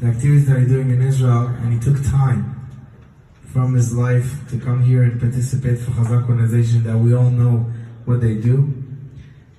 the 0.00 0.06
activities 0.06 0.46
that 0.48 0.60
he's 0.60 0.68
doing 0.68 0.90
in 0.90 1.02
Israel, 1.02 1.46
and 1.46 1.72
he 1.74 1.78
took 1.78 2.02
time 2.04 2.56
from 3.52 3.74
his 3.74 3.94
life 3.94 4.48
to 4.48 4.58
come 4.58 4.82
here 4.82 5.02
and 5.02 5.20
participate 5.20 5.78
for 5.78 5.90
Chazak 5.90 6.28
organization 6.28 6.84
that 6.84 6.96
we 6.96 7.14
all 7.14 7.30
know 7.30 7.70
what 8.06 8.20
they 8.20 8.34
do. 8.34 8.72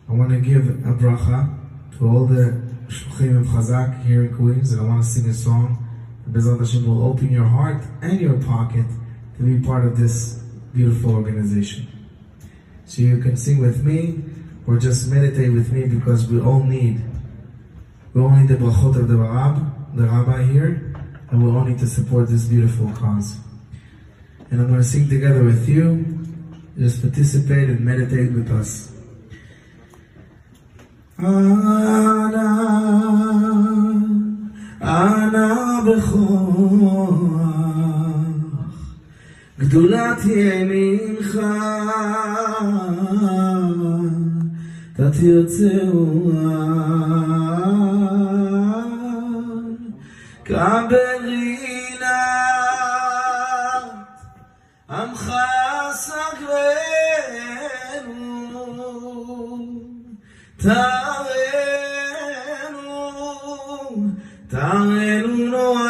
I 0.10 0.14
want 0.14 0.32
to 0.32 0.40
give 0.40 0.68
a 0.68 0.94
bracha 0.94 1.58
to 1.98 2.08
all 2.08 2.26
the 2.26 2.60
shluchim 2.88 3.42
of 3.42 3.48
Chazak 3.48 4.04
here 4.04 4.26
in 4.26 4.36
Queens, 4.36 4.74
and 4.74 4.82
I 4.82 4.86
want 4.86 5.04
to 5.04 5.10
sing 5.10 5.30
a 5.30 5.34
song. 5.34 5.88
And 6.26 6.34
Bezrat 6.34 6.60
Hashem 6.60 6.88
will 6.88 7.06
open 7.06 7.32
your 7.32 7.46
heart 7.46 7.84
and 8.02 8.20
your 8.20 8.42
pocket 8.42 8.86
to 9.38 9.44
be 9.44 9.64
part 9.66 9.86
of 9.86 9.98
this 9.98 10.42
beautiful 10.74 11.14
organization. 11.14 11.88
So 12.86 13.04
you 13.04 13.20
can 13.20 13.38
sing 13.38 13.60
with 13.60 13.84
me 13.86 14.24
or 14.66 14.78
just 14.78 15.08
meditate 15.10 15.52
with 15.54 15.72
me 15.72 15.86
because 15.86 16.28
we 16.28 16.42
all 16.42 16.64
need 16.64 17.02
we 18.14 18.22
all 18.22 18.30
need 18.30 18.50
the 18.50 18.56
brachot 18.56 18.98
of 18.98 19.08
the 19.08 19.16
Rab, 19.16 19.81
the 19.96 20.04
rabbi 20.04 20.44
here, 20.44 20.94
and 21.30 21.44
we 21.44 21.52
all 21.52 21.66
need 21.66 21.80
to 21.80 21.88
support 21.88 22.30
this 22.30 22.46
beautiful 22.46 22.92
cause. 22.94 23.38
And 24.50 24.62
I'm 24.62 24.68
going 24.68 24.80
to 24.80 24.84
sing 24.84 25.10
together 25.10 25.44
with 25.44 25.68
you. 25.68 26.18
Just 26.78 27.02
participate 27.02 27.70
and 27.70 27.82
meditate 27.82 28.32
with 28.32 28.50
us. 28.52 28.92
Ana, 31.18 32.42
ana 34.82 35.62
גדולת 39.72 40.26
ימינך, 40.26 41.40
אתה 44.94 45.12
תרצהו 45.12 46.32
קבל 46.32 48.31
רינת 50.52 52.12
עמך 54.90 55.32
סגרנו 55.94 57.42
תרנו 60.58 60.92
תרנו 64.48 65.46
נורא. 65.52 65.82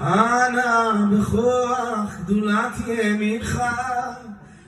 אנא 0.00 0.92
בכוח 1.12 2.16
גדולת 2.24 2.74
ימינך 2.86 3.62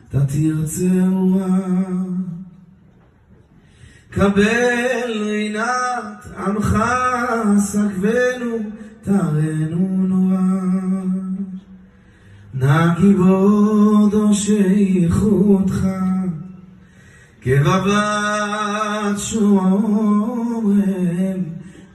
אתה 0.09 0.19
תרצה 0.19 0.85
קבל 4.11 5.13
רינת 5.27 6.28
עמך 6.47 6.79
סגבנו 7.59 8.59
תרנו 9.03 10.07
נורא. 10.09 10.39
נא 12.55 12.95
כיבודו 12.95 14.35
שייחודך 14.35 15.87
כרבת 17.41 19.19
שומרם 19.19 20.79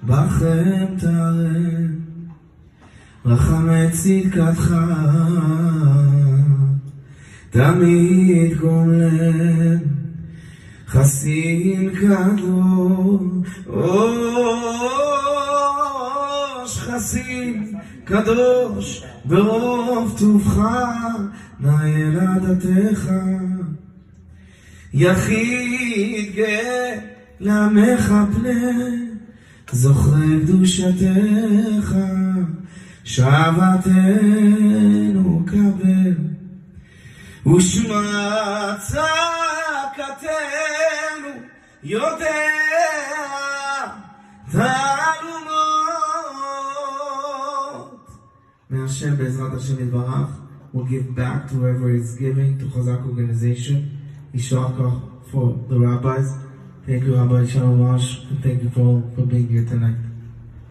בכם 0.03 0.85
תרם. 0.97 1.93
רחמי 3.25 3.91
צדקתך 3.91 4.75
תמיד 7.49 8.57
גומלם 8.57 10.02
חסין 10.93 11.89
קדוש 11.95 13.47
חסין 16.79 17.73
קדוש 18.03 19.03
ברוב 19.25 20.15
טובך 20.19 20.57
נא 21.59 21.87
ילדתך 21.87 23.11
יחיד 24.93 26.35
גאה 26.35 26.99
לעמך 27.39 28.13
פנה 28.33 28.79
זוכרי 29.71 30.39
קדושתך 30.43 31.95
שוותנו 33.03 34.25
קבל 35.45 36.13
ושמע 37.55 38.75
צעקתנו 39.95 41.29
יותר 41.83 42.25
תעלומות. 44.51 44.71
מהשם 48.69 49.17
בעזרת 49.17 49.53
השם 49.53 49.83
יתברך, 49.83 50.29
we'll 50.73 50.85
give 50.85 51.15
back 51.15 51.47
to 51.47 51.53
whoever 51.53 51.89
is 51.89 52.15
giving 52.15 52.57
to 52.59 52.65
Chazak 52.73 53.05
organization. 53.05 53.79
Ishaka 54.33 54.89
for 55.31 55.47
the 55.69 55.77
rabbis. 55.79 56.27
Thank 56.87 57.03
you, 57.03 57.15
Rabbi 57.15 57.45
Shalom 57.45 57.79
Arush, 57.85 58.09
and 58.29 58.41
thank 58.43 58.63
you 58.63 58.69
for 58.71 58.81
all 58.81 59.03
for 59.15 59.25
being 59.31 59.47
here 59.47 59.65
tonight. 59.73 60.01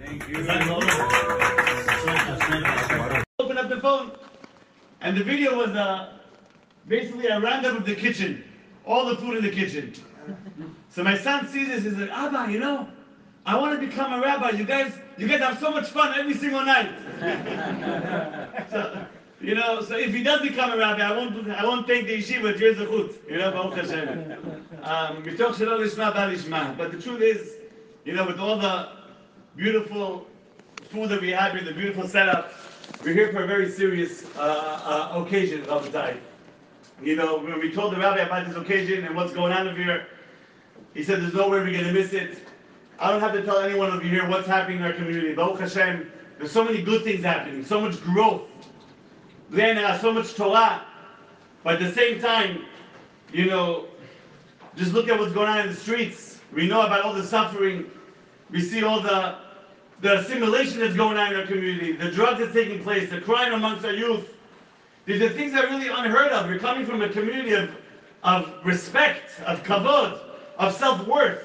Thank 0.05 0.29
you. 0.29 0.39
Open 3.43 3.57
up 3.59 3.69
the 3.69 3.81
phone, 3.81 4.11
and 5.01 5.17
the 5.17 5.25
video 5.25 5.51
was 5.57 5.71
uh, 5.71 6.13
basically 6.89 7.29
a 7.29 7.41
random 7.41 7.77
of 7.77 7.87
the 7.87 7.95
kitchen 7.95 8.45
all 8.87 9.07
the 9.07 9.17
food 9.17 9.37
in 9.39 9.45
the 9.45 9.51
kitchen. 9.51 9.93
So 10.91 11.03
my 11.03 11.17
son 11.17 11.49
sees 11.49 11.69
this, 11.69 11.85
he's 11.85 11.95
like, 11.95 12.11
Abba, 12.11 12.53
you 12.53 12.59
know, 12.59 12.89
I 13.45 13.59
want 13.59 13.81
to 13.81 13.87
become 13.87 14.13
a 14.13 14.21
rabbi. 14.21 14.51
You 14.51 14.65
guys, 14.65 14.93
you 15.19 15.27
guys 15.27 15.41
have 15.41 15.59
so 15.59 15.71
much 15.71 15.89
fun 15.89 16.19
every 16.19 16.35
single 16.35 16.65
night. 16.65 16.91
so, 18.71 19.05
you 19.41 19.55
know, 19.57 19.81
so 19.81 19.97
if 19.97 20.15
he 20.15 20.23
does 20.23 20.43
become 20.43 20.71
a 20.73 20.77
rabbi, 20.77 21.03
I 21.03 21.17
won't, 21.17 21.51
I 21.51 21.65
won't 21.65 21.87
take 21.87 22.07
the 22.07 22.19
yeshiva, 22.19 22.57
Jer 22.57 22.75
Zechut. 22.75 23.29
You 23.29 23.39
know, 23.39 23.51
Baruch 23.51 23.79
Hashem. 23.79 24.37
Um. 24.83 25.23
But 26.77 26.93
the 26.93 27.01
truth 27.01 27.21
is, 27.21 27.57
you 28.05 28.13
know, 28.15 28.27
with 28.27 28.39
all 28.39 28.59
the 28.59 28.91
beautiful 29.57 30.29
food 30.91 31.09
that 31.09 31.21
we 31.21 31.31
have 31.31 31.53
here, 31.53 31.65
the 31.65 31.73
beautiful 31.73 32.07
setup, 32.07 32.53
we're 33.05 33.15
here 33.15 33.33
for 33.33 33.43
a 33.43 33.47
very 33.47 33.71
serious 33.71 34.25
uh, 34.37 35.11
uh, 35.15 35.23
occasion, 35.23 35.65
Rabbi 35.65 36.17
You 37.03 37.17
know, 37.17 37.39
when 37.39 37.59
we 37.59 37.73
told 37.73 37.93
the 37.93 37.99
rabbi 37.99 38.21
about 38.21 38.47
this 38.47 38.57
occasion 38.57 39.05
and 39.05 39.17
what's 39.17 39.33
going 39.33 39.53
on 39.53 39.67
over 39.67 39.77
here, 39.77 40.07
he 40.95 41.03
said 41.03 41.21
there's 41.21 41.35
no 41.35 41.49
way 41.49 41.59
we're 41.59 41.73
going 41.73 41.85
to 41.85 41.93
miss 41.93 42.13
it. 42.13 42.39
I 42.99 43.11
don't 43.11 43.21
have 43.21 43.33
to 43.33 43.43
tell 43.43 43.59
anyone 43.59 43.91
over 43.91 44.05
here 44.05 44.29
what's 44.29 44.47
happening 44.47 44.79
in 44.79 44.85
our 44.85 44.93
community. 44.93 45.35
Baruch 45.35 45.59
Hashem, 45.59 46.11
there's 46.39 46.53
so 46.53 46.65
many 46.65 46.81
good 46.81 47.03
things 47.03 47.25
happening, 47.25 47.65
so 47.65 47.81
much 47.81 48.01
growth. 48.03 48.43
Then 49.51 49.77
there 49.77 49.99
so 49.99 50.13
much 50.13 50.35
Torah. 50.35 50.83
But 51.65 51.75
at 51.75 51.81
the 51.81 51.93
same 51.93 52.21
time, 52.21 52.65
you 53.33 53.47
know, 53.47 53.89
just 54.77 54.93
look 54.93 55.09
at 55.09 55.19
what's 55.19 55.33
going 55.33 55.49
on 55.49 55.61
in 55.61 55.69
the 55.69 55.75
streets. 55.75 56.39
We 56.53 56.69
know 56.69 56.83
about 56.83 57.03
all 57.03 57.15
the 57.15 57.27
suffering. 57.27 57.91
We 58.51 58.61
see 58.61 58.85
all 58.85 59.01
the 59.01 59.39
the 60.01 60.19
assimilation 60.19 60.81
that's 60.81 60.97
going 60.97 61.17
on 61.17 61.33
in 61.33 61.41
our 61.41 61.47
community, 61.47 61.93
the 61.93 62.11
drugs 62.11 62.41
that's 62.41 62.53
taking 62.53 62.83
place, 62.83 63.09
the 63.09 63.21
crime 63.21 63.53
amongst 63.53 63.85
our 63.85 63.93
youth. 63.93 64.29
These 65.05 65.21
are 65.23 65.29
things 65.31 65.53
that 65.53 65.65
are 65.65 65.69
really 65.69 65.89
unheard 65.89 66.31
of. 66.31 66.49
We're 66.49 66.59
coming 66.59 66.87
from 66.87 67.03
a 67.03 67.09
community 67.09 67.55
of, 67.55 67.71
of 68.23 68.55
respect, 68.65 69.41
of 69.47 69.63
kavod, 69.65 70.21
of 70.59 70.75
self-worth. 70.75 71.43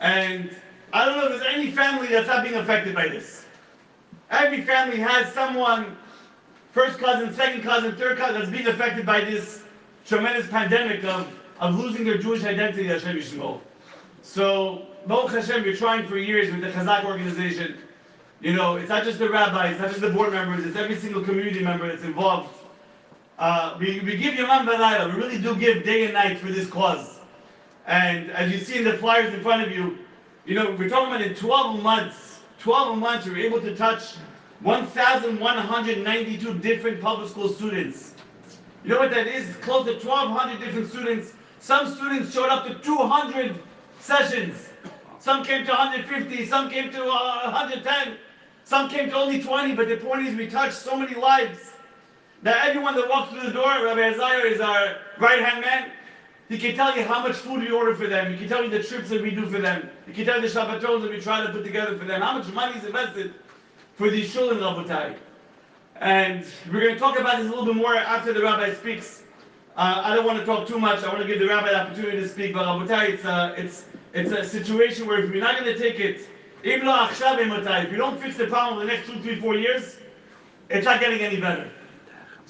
And 0.00 0.50
I 0.92 1.04
don't 1.04 1.18
know 1.18 1.26
if 1.26 1.40
there's 1.40 1.54
any 1.54 1.70
family 1.70 2.08
that's 2.08 2.28
not 2.28 2.42
being 2.42 2.56
affected 2.56 2.94
by 2.94 3.08
this. 3.08 3.44
Every 4.30 4.62
family 4.62 4.96
has 4.98 5.30
someone, 5.34 5.96
first 6.72 6.98
cousin, 6.98 7.34
second 7.34 7.62
cousin, 7.62 7.94
third 7.96 8.16
cousin, 8.16 8.40
that's 8.40 8.50
being 8.50 8.66
affected 8.66 9.04
by 9.04 9.20
this 9.20 9.62
tremendous 10.06 10.48
pandemic 10.48 11.04
of, 11.04 11.28
of 11.60 11.78
losing 11.78 12.04
their 12.04 12.16
Jewish 12.16 12.42
identity, 12.44 12.84
Hashem 12.84 13.16
Yishmol. 13.18 13.60
So, 14.22 14.86
Baruch 15.06 15.32
Hashem, 15.32 15.64
you're 15.64 15.76
trying 15.76 16.06
for 16.06 16.16
years 16.16 16.50
with 16.50 16.62
the 16.62 16.70
Chazak 16.70 17.04
organization. 17.04 17.76
You 18.40 18.54
know, 18.54 18.76
it's 18.76 18.88
not 18.88 19.04
just 19.04 19.18
the 19.18 19.28
rabbis, 19.28 19.72
it's 19.72 19.80
not 19.80 19.90
just 19.90 20.00
the 20.00 20.10
board 20.10 20.32
members, 20.32 20.64
it's 20.64 20.76
every 20.76 20.96
single 20.96 21.22
community 21.22 21.62
member 21.62 21.86
that's 21.86 22.02
involved. 22.02 22.48
Uh, 23.42 23.76
we, 23.80 23.98
we 24.02 24.16
give 24.16 24.34
Yamam 24.34 24.64
Balayla, 24.68 25.12
we 25.12 25.20
really 25.20 25.36
do 25.36 25.56
give 25.56 25.82
day 25.82 26.04
and 26.04 26.14
night 26.14 26.38
for 26.38 26.46
this 26.46 26.68
cause. 26.68 27.18
And 27.88 28.30
as 28.30 28.52
you 28.52 28.58
see 28.58 28.78
in 28.78 28.84
the 28.84 28.96
flyers 28.98 29.34
in 29.34 29.42
front 29.42 29.66
of 29.66 29.72
you, 29.72 29.98
you 30.44 30.54
know, 30.54 30.76
we're 30.78 30.88
talking 30.88 31.12
about 31.12 31.22
in 31.22 31.34
12 31.34 31.82
months, 31.82 32.38
12 32.60 32.98
months, 32.98 33.26
we 33.26 33.32
were 33.32 33.38
able 33.38 33.60
to 33.60 33.74
touch 33.74 34.14
1,192 34.60 36.54
different 36.60 37.00
public 37.00 37.30
school 37.30 37.48
students. 37.48 38.14
You 38.84 38.90
know 38.90 39.00
what 39.00 39.10
that 39.10 39.26
is? 39.26 39.56
Close 39.56 39.86
to 39.86 39.94
1,200 39.94 40.64
different 40.64 40.88
students. 40.90 41.32
Some 41.58 41.92
students 41.92 42.32
showed 42.32 42.48
up 42.48 42.64
to 42.68 42.74
200 42.74 43.60
sessions. 43.98 44.68
Some 45.18 45.42
came 45.44 45.66
to 45.66 45.72
150, 45.72 46.46
some 46.46 46.70
came 46.70 46.92
to 46.92 47.02
uh, 47.06 47.50
110, 47.50 48.18
some 48.62 48.88
came 48.88 49.10
to 49.10 49.16
only 49.16 49.42
20, 49.42 49.74
but 49.74 49.88
the 49.88 49.96
point 49.96 50.28
is 50.28 50.36
we 50.36 50.46
touched 50.46 50.76
so 50.76 50.96
many 50.96 51.16
lives 51.16 51.71
that 52.42 52.66
everyone 52.66 52.94
that 52.96 53.08
walks 53.08 53.32
through 53.32 53.42
the 53.42 53.52
door, 53.52 53.64
Rabbi 53.64 54.10
Isaiah 54.10 54.44
is 54.44 54.60
our 54.60 54.96
right-hand 55.18 55.60
man, 55.60 55.90
He 56.48 56.58
can 56.58 56.74
tell 56.74 56.96
you 56.96 57.04
how 57.04 57.22
much 57.22 57.36
food 57.36 57.60
we 57.60 57.70
order 57.70 57.94
for 57.94 58.06
them. 58.06 58.32
He 58.32 58.38
can 58.38 58.48
tell 58.48 58.62
you 58.62 58.70
the 58.70 58.82
trips 58.82 59.08
that 59.10 59.22
we 59.22 59.30
do 59.30 59.48
for 59.48 59.58
them. 59.58 59.88
He 60.06 60.12
can 60.12 60.26
tell 60.26 60.40
you 60.40 60.48
the 60.48 60.60
Shabbatos 60.60 61.02
that 61.02 61.10
we 61.10 61.20
try 61.20 61.44
to 61.46 61.52
put 61.52 61.64
together 61.64 61.96
for 61.96 62.04
them. 62.04 62.20
How 62.20 62.36
much 62.36 62.52
money 62.52 62.76
is 62.78 62.84
invested 62.84 63.34
for 63.96 64.10
these 64.10 64.32
children, 64.32 64.60
Rabotai. 64.60 65.16
And 65.96 66.44
we're 66.72 66.80
going 66.80 66.94
to 66.94 66.98
talk 66.98 67.18
about 67.18 67.38
this 67.38 67.46
a 67.46 67.50
little 67.50 67.64
bit 67.64 67.76
more 67.76 67.94
after 67.94 68.32
the 68.32 68.42
rabbi 68.42 68.74
speaks. 68.74 69.22
Uh, 69.76 70.02
I 70.04 70.14
don't 70.14 70.26
want 70.26 70.40
to 70.40 70.44
talk 70.44 70.66
too 70.66 70.78
much. 70.78 71.04
I 71.04 71.08
want 71.08 71.20
to 71.20 71.26
give 71.26 71.38
the 71.38 71.46
rabbi 71.46 71.68
the 71.68 71.80
opportunity 71.80 72.18
to 72.18 72.28
speak. 72.28 72.54
But 72.54 72.66
Rabotai, 72.66 73.10
it's 73.10 73.24
a, 73.24 73.54
it's, 73.56 73.84
it's 74.12 74.32
a 74.32 74.44
situation 74.44 75.06
where 75.06 75.22
if 75.22 75.30
you're 75.30 75.42
not 75.42 75.58
going 75.58 75.72
to 75.72 75.78
take 75.78 76.00
it, 76.00 76.26
if 76.64 76.82
you 76.82 77.98
don't 77.98 78.20
fix 78.20 78.36
the 78.36 78.46
problem 78.46 78.80
in 78.80 78.86
the 78.86 78.92
next 78.92 79.08
two, 79.08 79.18
three, 79.20 79.40
four 79.40 79.54
years, 79.54 79.96
it's 80.70 80.84
not 80.84 81.00
getting 81.00 81.20
any 81.20 81.40
better. 81.40 81.70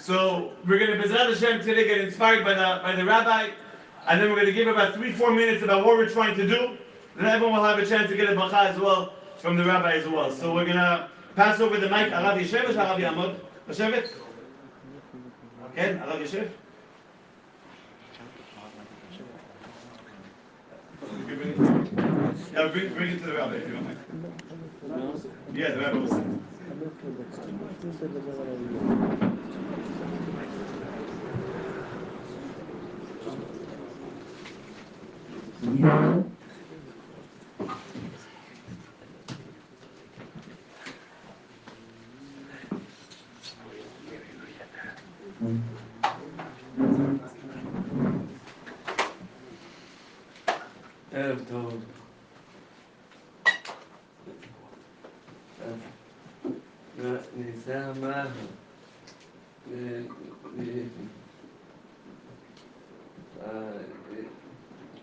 So 0.03 0.51
we're 0.67 0.81
going 0.81 1.01
to 1.01 1.09
Bezrat 1.09 1.29
Hashem 1.29 1.61
today 1.61 1.87
get 1.87 2.01
inspired 2.01 2.45
by 2.45 2.55
the 2.55 2.83
by 2.83 2.97
the 2.97 3.05
rabbi, 3.05 3.51
and 4.09 4.21
then 4.21 4.31
we're 4.31 4.35
going 4.35 4.47
to 4.47 4.53
give 4.53 4.67
about 4.67 4.95
three, 4.95 5.13
four 5.13 5.31
minutes 5.31 5.63
about 5.63 5.87
what 5.87 5.97
we're 5.97 6.09
trying 6.09 6.35
to 6.35 6.45
do. 6.45 6.77
Then 7.15 7.27
everyone 7.27 7.59
will 7.59 7.65
have 7.65 7.79
a 7.79 7.87
chance 7.87 8.11
to 8.11 8.17
get 8.17 8.29
a 8.29 8.33
bracha 8.33 8.71
as 8.71 8.81
well 8.81 9.13
from 9.39 9.57
the 9.57 9.65
rabbi 9.65 9.93
as 9.93 10.09
well. 10.09 10.33
So 10.33 10.53
we're 10.53 10.65
going 10.65 10.77
to 10.77 11.09
pass 11.37 11.61
over 11.61 11.79
the 11.79 11.89
mic. 11.89 12.11
Yeshev 12.11 12.71
or 12.71 12.73
Arav 12.73 12.99
Yamod? 12.99 13.39
Yeshevet? 13.69 14.13
Okay, 15.67 15.95
Arav 15.95 16.21
Yeshev? 16.21 16.51
Yeah, 22.53 22.69
bring, 22.73 22.95
bring 22.95 23.11
it 23.13 23.19
to 23.21 23.27
the 23.27 23.35
rabbi 23.35 23.55
if 23.55 23.69
you 23.69 23.75
don't. 23.75 25.31
Yeah, 25.55 25.71
the 25.71 25.81
rabbi 25.81 25.99
will. 25.99 26.41
Evet 51.15 51.39
doğru. 51.53 51.73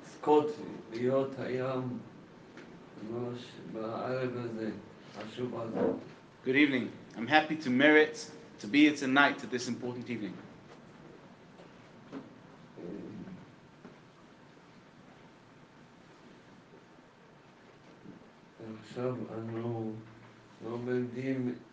לזכות 0.02 0.50
להיות 0.92 1.38
היום 1.38 1.98
ממש 3.10 3.38
בערב 3.72 4.36
הזה, 4.36 4.70
חשוב 5.16 5.60
הזה. 5.60 5.80
Good 6.44 6.56
evening. 6.56 6.88
I'm 7.16 7.26
happy 7.26 7.56
to 7.56 7.70
merit 7.70 8.30
to 8.60 8.66
be 8.66 8.80
here 8.86 8.96
tonight 8.96 9.42
at 9.44 9.50
this 9.50 9.68
important 9.68 10.10
evening. 10.10 10.34
עכשיו 18.82 19.14
אנו 19.38 19.92
לומדים 20.64 21.54
ספר 21.54 21.54
בראשית, 21.54 21.67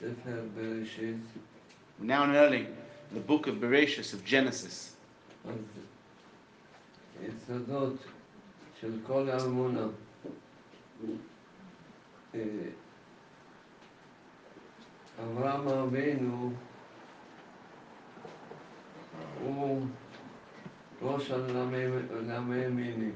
We're 0.00 1.16
now 2.00 2.24
learning 2.30 2.66
the 3.12 3.20
book 3.20 3.46
of 3.46 3.56
Bereshit 3.56 4.12
of 4.12 4.24
Genesis. 4.24 4.96
אז 5.48 5.54
יסודות 7.22 7.96
של 8.80 8.92
כל 9.06 9.28
האמונה. 9.30 9.86
אה, 12.34 12.40
אברהם 15.22 15.68
אבינו 15.68 16.52
הוא 19.40 19.86
ראש 21.02 21.30
הלמ"מינים. 21.30 23.12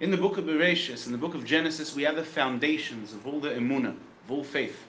In 0.00 0.10
the 0.10 0.16
book 0.16 0.38
of 0.38 0.44
Bereshit, 0.44 1.06
in 1.06 1.12
the 1.12 1.18
book 1.18 1.34
of 1.34 1.44
Genesis, 1.44 1.94
we 1.96 2.02
have 2.04 2.16
the 2.16 2.22
foundations 2.22 3.12
of 3.12 3.26
all 3.26 3.40
the 3.40 3.50
emunah, 3.50 3.96
of 4.24 4.30
all 4.30 4.44
faith. 4.44 4.86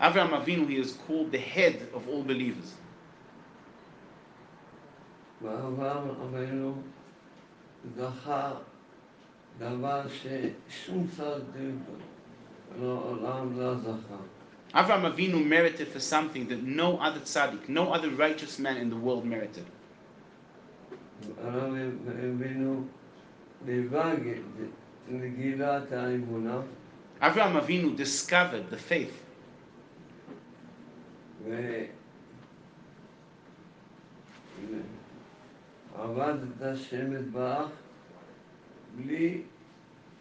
Avraham 0.00 0.30
Avinu, 0.30 0.68
he 0.68 0.76
is 0.76 0.92
called 1.06 1.32
the 1.32 1.38
head 1.38 1.88
of 1.94 2.08
all 2.08 2.22
believers. 2.22 2.74
ואברהם 5.42 6.08
אבינו 6.10 6.74
זכה 7.96 8.52
דבר 9.58 10.02
ששום 10.08 11.06
צדיק 11.16 11.74
לעולם 12.80 13.58
לא 13.58 13.74
זכה. 13.74 14.16
Avraham 14.74 15.04
Avinu 15.04 15.44
merited 15.44 15.88
for 15.88 16.00
something 16.00 16.48
that 16.48 16.62
no 16.62 16.98
other 16.98 17.20
tzaddik, 17.20 17.68
no 17.68 17.92
other 17.92 18.10
righteous 18.10 18.58
man 18.58 18.76
in 18.76 18.90
the 18.90 18.96
world 18.96 19.24
merited. 19.24 19.64
הרב 21.44 21.74
אבינו 22.08 22.84
דיבג 23.64 24.16
לגילת 25.10 25.92
האמונה 25.92 26.60
Avraham 27.20 27.56
Avinu 27.62 27.96
discovered 27.96 28.68
the 28.70 28.76
faith, 28.76 29.22
ועבד 35.95 36.33
את 36.57 36.61
השם 36.61 37.13
יתברך 37.13 37.69
בלי 38.95 39.41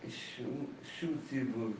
שום, 0.08 0.66
שום 1.00 1.10
ציווי. 1.28 1.72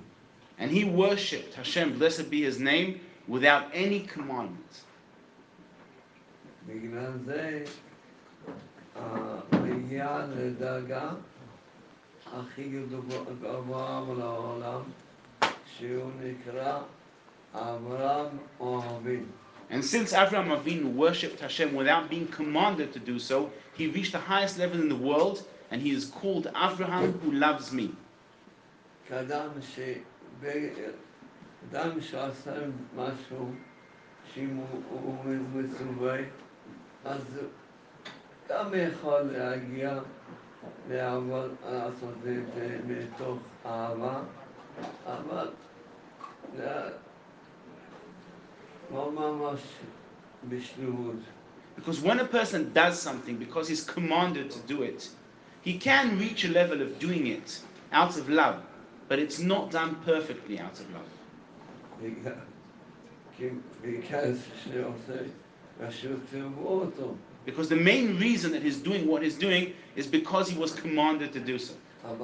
and 0.59 0.71
he 0.71 0.85
worshipped 0.85 1.55
Hashem, 1.55 1.99
blessed 1.99 2.29
be 2.31 2.43
his 2.43 2.59
name, 2.61 3.01
without 3.29 3.65
any 3.73 4.01
commandment. 4.15 4.85
בגלל 6.67 7.13
זה 7.25 7.65
אה, 8.97 9.41
הגיע 9.53 10.27
לדרגה 10.37 11.11
הכי 12.27 12.69
גבוה- 12.69 13.33
גבוהה 13.43 14.01
לעולם, 14.19 14.81
שהוא 15.67 16.11
נקרא. 16.23 16.83
And 19.70 19.84
since 19.84 20.14
Avraham 20.14 20.50
Avinu 20.58 20.94
worshipped 20.94 21.40
Hashem 21.40 21.74
without 21.74 22.10
being 22.10 22.28
commanded 22.28 22.92
to 22.94 23.00
do 23.00 23.18
so, 23.20 23.52
he 23.74 23.88
reached 23.88 24.12
the 24.12 24.20
highest 24.20 24.58
level 24.60 24.80
in 24.82 24.90
the 24.90 24.96
world, 24.96 25.44
and 25.72 25.82
he 25.82 25.92
is 25.92 26.06
called 26.06 26.46
Avraham 26.54 27.20
who 27.22 27.32
loves 27.32 27.72
me. 27.72 27.92
כאדם 29.10 29.50
ש... 29.62 29.80
ב- 30.42 30.70
אדם 31.72 32.02
שעשה 32.02 32.54
משהו 32.96 33.52
שאם 34.34 34.56
הוא- 34.56 34.82
הוא 34.90 35.16
מצווה, 35.54 36.18
אז 37.06 37.22
גם 38.50 38.74
יכול 38.76 39.22
להגיע 39.22 40.00
לעבוד, 40.90 41.56
לעשות 41.72 42.14
את 42.28 42.46
זה 42.56 42.80
מתוך 42.88 43.38
אהבה, 43.66 44.22
אבל 45.06 45.48
Because 51.77 52.01
when 52.01 52.19
a 52.21 52.25
person 52.25 52.73
does 52.73 53.01
something 53.01 53.37
because 53.37 53.69
he's 53.69 53.85
commanded 53.85 54.51
to 54.51 54.59
do 54.61 54.83
it, 54.83 55.09
he 55.63 55.79
can 55.79 56.19
reach 56.19 56.45
a 56.45 56.49
level 56.49 56.83
of 56.83 56.99
doing 56.99 57.27
it 57.27 57.61
out 57.93 58.17
of 58.17 58.29
love, 58.29 58.63
but 59.09 59.19
it's 59.19 59.39
not 59.39 59.71
done 59.71 59.97
perfectly 60.05 60.59
out 60.59 60.79
of 60.81 60.87
love. 60.93 61.07
Because 67.45 67.69
the 67.69 67.77
main 67.77 68.19
reason 68.19 68.53
that 68.53 68.63
he's 68.63 68.77
doing 68.77 69.07
what 69.07 69.23
he's 69.23 69.37
doing 69.37 69.73
is 69.97 70.07
because 70.07 70.49
he 70.49 70.59
was 70.59 70.73
commanded 70.73 71.33
to 71.33 71.41
do 71.41 71.59
so. 71.59 71.75
But 72.03 72.19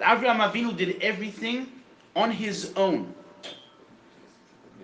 Avraham 0.00 0.40
Avinu 0.40 0.76
did 0.76 1.02
everything 1.02 1.66
on 2.15 2.31
his 2.31 2.73
own. 2.75 3.13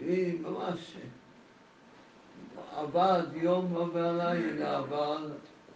היא 0.05 0.39
ממש 0.41 0.79
עבד 2.75 3.23
יום 3.33 3.73
ולילה, 3.93 4.79
אבל 4.79 5.31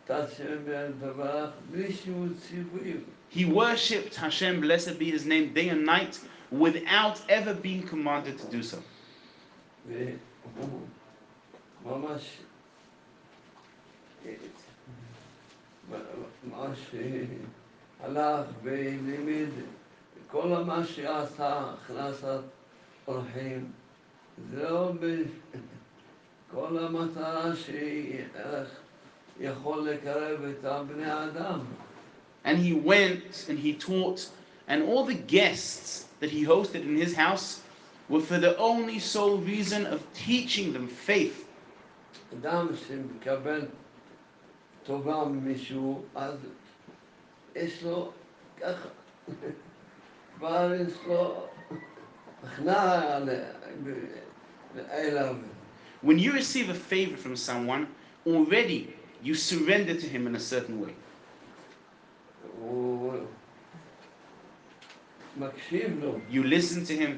את 0.06 0.12
השם 0.12 0.58
יתברך 0.68 1.50
בלי 1.72 1.94
שום 1.94 2.34
ציווי. 2.40 2.94
He 3.30 3.46
worshipped 3.46 4.16
Hashem, 4.16 4.62
blessed 4.62 4.98
be 4.98 5.12
his 5.12 5.26
name, 5.26 5.54
day 5.54 5.70
and 5.70 5.86
night, 5.86 6.20
without 6.52 7.20
ever 7.30 7.54
being 7.54 7.84
commanded 7.84 8.38
to 8.40 8.48
do 8.50 8.64
so. 8.64 8.78
והוא 9.88 10.82
ממש 11.86 12.38
ממש 16.52 16.80
הלך 18.00 18.46
ולימד 18.64 19.50
כל 20.33 20.65
מה 20.67 20.87
שעשה, 20.87 21.73
הכנסת 21.75 22.41
אורחים, 23.09 23.71
זה 24.51 24.71
לא 24.71 24.93
ב... 25.01 25.23
כל 26.51 26.79
המטרה 26.79 27.57
שהיא 27.57 28.19
איך 28.35 28.69
יכול 29.41 29.89
לקרב 29.89 30.45
את 30.45 30.65
הבני 30.65 31.13
אדם. 31.25 31.61
And 32.45 32.57
he 32.57 32.73
went 32.73 33.47
and 33.49 33.59
he 33.59 33.75
taught, 33.75 34.31
and 34.69 34.83
all 34.83 35.05
the 35.05 35.21
guests 35.37 36.07
that 36.21 36.31
he 36.31 36.45
hosted 36.45 36.83
in 36.83 36.97
his 36.97 37.15
house 37.15 37.61
were 38.09 38.23
for 38.23 38.39
the 38.39 38.57
only 38.57 38.99
sole 38.99 39.37
reason 39.37 39.87
of 39.87 40.01
teaching 40.15 40.73
them 40.73 40.89
faith. 40.89 41.45
אדם 42.33 42.67
שמקבל 42.89 43.67
טובה 44.85 45.25
ממישהו, 45.25 46.03
אז 46.15 46.39
יש 47.57 47.83
לו 47.83 48.13
ככה, 48.61 48.89
כבר 50.43 50.75
יש 50.75 50.95
לו 51.07 51.47
הכנעה 52.45 53.19
ל- 53.19 53.45
אליו. 54.91 55.37
When 56.05 56.19
you 56.19 56.33
receive 56.33 56.69
a 56.69 56.75
favor 56.75 57.17
from 57.17 57.37
someone, 57.37 57.87
already 58.27 58.89
you 59.23 59.35
surrender 59.35 59.95
to 59.95 60.07
him 60.15 60.27
in 60.27 60.35
a 60.35 60.41
certain 60.41 60.81
way. 60.81 60.95
You 66.31 66.43
listen 66.43 66.85
to 66.91 66.95
him, 67.03 67.13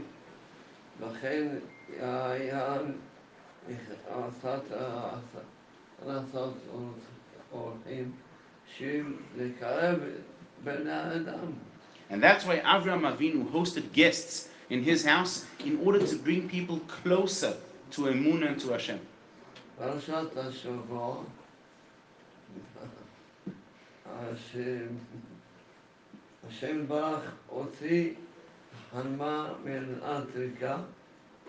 בשביל 8.67 9.17
לקרב 9.37 9.99
בני 10.65 10.93
האדם. 10.93 11.53
and 12.10 12.22
that's 12.24 12.46
why 12.46 12.60
Avraham 12.60 13.02
Avinu 13.02 13.50
hosted 13.52 13.92
guests 13.94 14.50
in 14.70 14.84
his 14.84 15.06
house 15.06 15.46
in 15.66 15.80
order 15.86 16.06
to 16.06 16.16
bring 16.16 16.50
people 16.50 16.80
closer 16.88 17.56
to 17.92 18.02
Emunah 18.02 18.48
and 18.48 18.60
to 18.62 18.70
Hashem. 18.70 19.00
פרשת 19.78 20.38
השבוע, 20.38 21.24
השם, 24.06 24.88
השם 26.48 26.88
ברך 26.88 27.32
הוציא 27.48 28.14
חנמה 28.92 29.54
מן 29.64 29.94
אפריקה, 30.02 30.78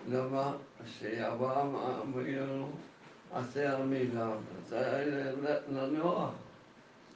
למה 0.09 0.53
שאברהם 0.99 1.75
אבינו 1.75 2.69
עשה 3.33 3.77
המילה, 3.77 4.31
זה 4.69 4.95
היה 4.95 5.31
לנוח. 5.71 6.29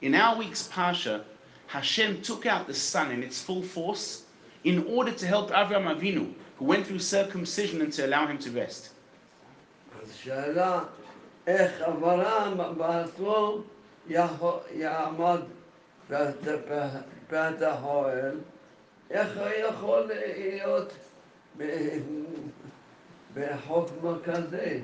In 0.02 0.14
our 0.14 0.36
week's 0.36 0.68
Parsha, 0.68 1.24
Hashem 1.70 2.22
took 2.22 2.46
out 2.46 2.66
the 2.66 2.74
sun 2.74 3.10
in 3.10 3.22
its 3.22 3.40
full 3.42 3.62
force 3.62 4.22
in 4.64 4.84
order 4.86 5.12
to 5.12 5.26
help 5.26 5.50
Avraham 5.50 5.86
Avinu, 5.94 6.32
who 6.58 6.64
went 6.64 6.86
through 6.86 7.00
circumcision 7.00 7.80
and 7.82 7.92
to 7.92 8.06
allow 8.06 8.26
him 8.26 8.38
to 8.38 8.50
rest. 8.50 8.90
אז 10.02 10.14
שאלה 10.16 10.80
איך 11.46 11.82
אברהם 11.82 12.58
בעצמו 12.78 13.58
יכול- 14.08 14.60
יעמוד 14.74 15.44
בפתח 16.10 16.88
האוהל, 17.82 18.36
איך 19.10 19.28
הוא 19.38 19.46
יכול 19.68 20.02
להיות 20.06 20.92
ב- 21.58 21.98
בחוכמה 23.34 24.18
כזה? 24.24 24.80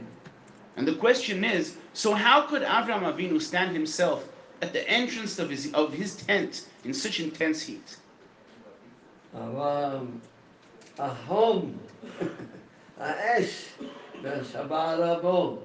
And 0.77 0.87
the 0.89 0.95
question 0.95 1.45
is, 1.45 1.77
so 1.93 2.15
how 2.15 2.43
could 2.49 2.63
Avraham 2.63 3.05
Avinu 3.13 3.41
stand 3.41 3.73
himself 3.77 4.21
at 4.63 4.73
the 4.73 4.89
entrance 4.89 5.39
of 5.39 5.51
his, 5.51 5.73
of 5.73 5.93
his 5.93 6.17
tent 6.17 6.67
in 6.85 6.95
such 6.95 7.21
intense 7.21 7.63
heat? 7.63 7.97
אבל 9.35 9.99
החום, 10.99 11.73
האש, 12.99 13.69
בשבע 14.23 14.95
רבו, 14.95 15.59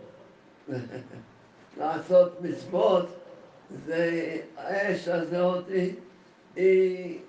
לעשות 1.77 2.41
מצוות, 2.41 3.17
זה 3.85 4.37
האש 4.57 5.07
הזאת, 5.07 5.65
היא, 5.67 5.93
היא, 6.55 7.19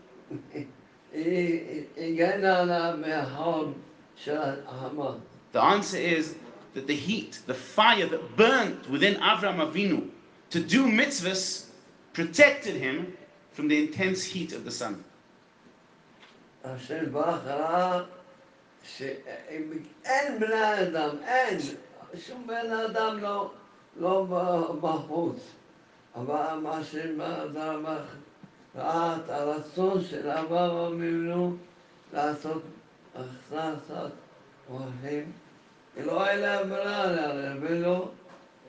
היא 1.12 1.84
הגנה 1.96 2.58
עליו 2.58 2.94
מהחום 3.00 3.72
של 4.16 4.38
החמה. 4.66 5.10
The 5.52 5.62
answer 5.62 5.96
is 5.96 6.34
that 6.74 6.86
the 6.86 6.94
heat, 6.94 7.40
the 7.46 7.54
fire 7.54 8.06
that 8.06 8.36
burnt 8.36 8.88
within 8.90 9.16
Avraham 9.16 9.60
Avinu 9.66 10.08
to 10.53 10.59
do 10.59 10.85
mitzvahs 10.85 11.65
protected 12.13 12.75
him 12.75 13.17
from 13.53 13.67
the 13.67 13.77
intense 13.87 14.23
heat 14.23 14.53
of 14.53 14.63
the 14.65 14.71
sun. 14.71 15.03
שאין 18.83 20.39
בני 20.39 20.83
אדם, 20.83 21.09
אין, 21.25 21.59
שום 22.19 22.47
בן 22.47 22.71
אדם 22.71 23.17
לא, 23.17 23.51
לא 23.99 24.25
בחוץ. 24.81 25.37
אבל 26.15 26.59
מה 26.63 26.83
שאדם 26.83 27.85
ראה 28.75 29.15
את 29.15 29.29
הרצון 29.29 30.03
של 30.03 30.29
אברהם 30.29 30.93
אבינו 30.93 31.57
לעשות 32.13 32.63
הכנסת 33.15 34.11
אורחים, 34.69 35.31
לא 35.97 36.23
היה 36.23 36.37
להם 36.37 36.69
ברירה 36.69 37.55
ולא 37.61 38.11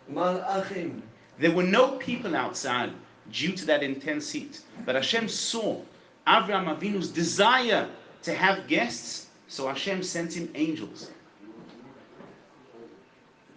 מלאכים. 0.09 1.01
There 1.38 1.52
were 1.52 1.64
no 1.64 1.98
people 1.98 2.36
outside 2.36 2.92
due 3.32 3.54
to 3.54 3.66
that 3.66 3.84
intense 3.84 4.32
heat. 4.32 4.62
But 4.86 4.96
Hashem 4.96 5.30
saw 5.30 5.82
Avraham 6.28 6.68
Avinu's 6.76 7.10
desire 7.10 7.88
to 8.24 8.34
have 8.34 8.68
guests, 8.68 9.28
so 9.48 9.68
Hashem 9.68 10.04
sent 10.04 10.34
him 10.34 10.50
angels. 10.56 11.12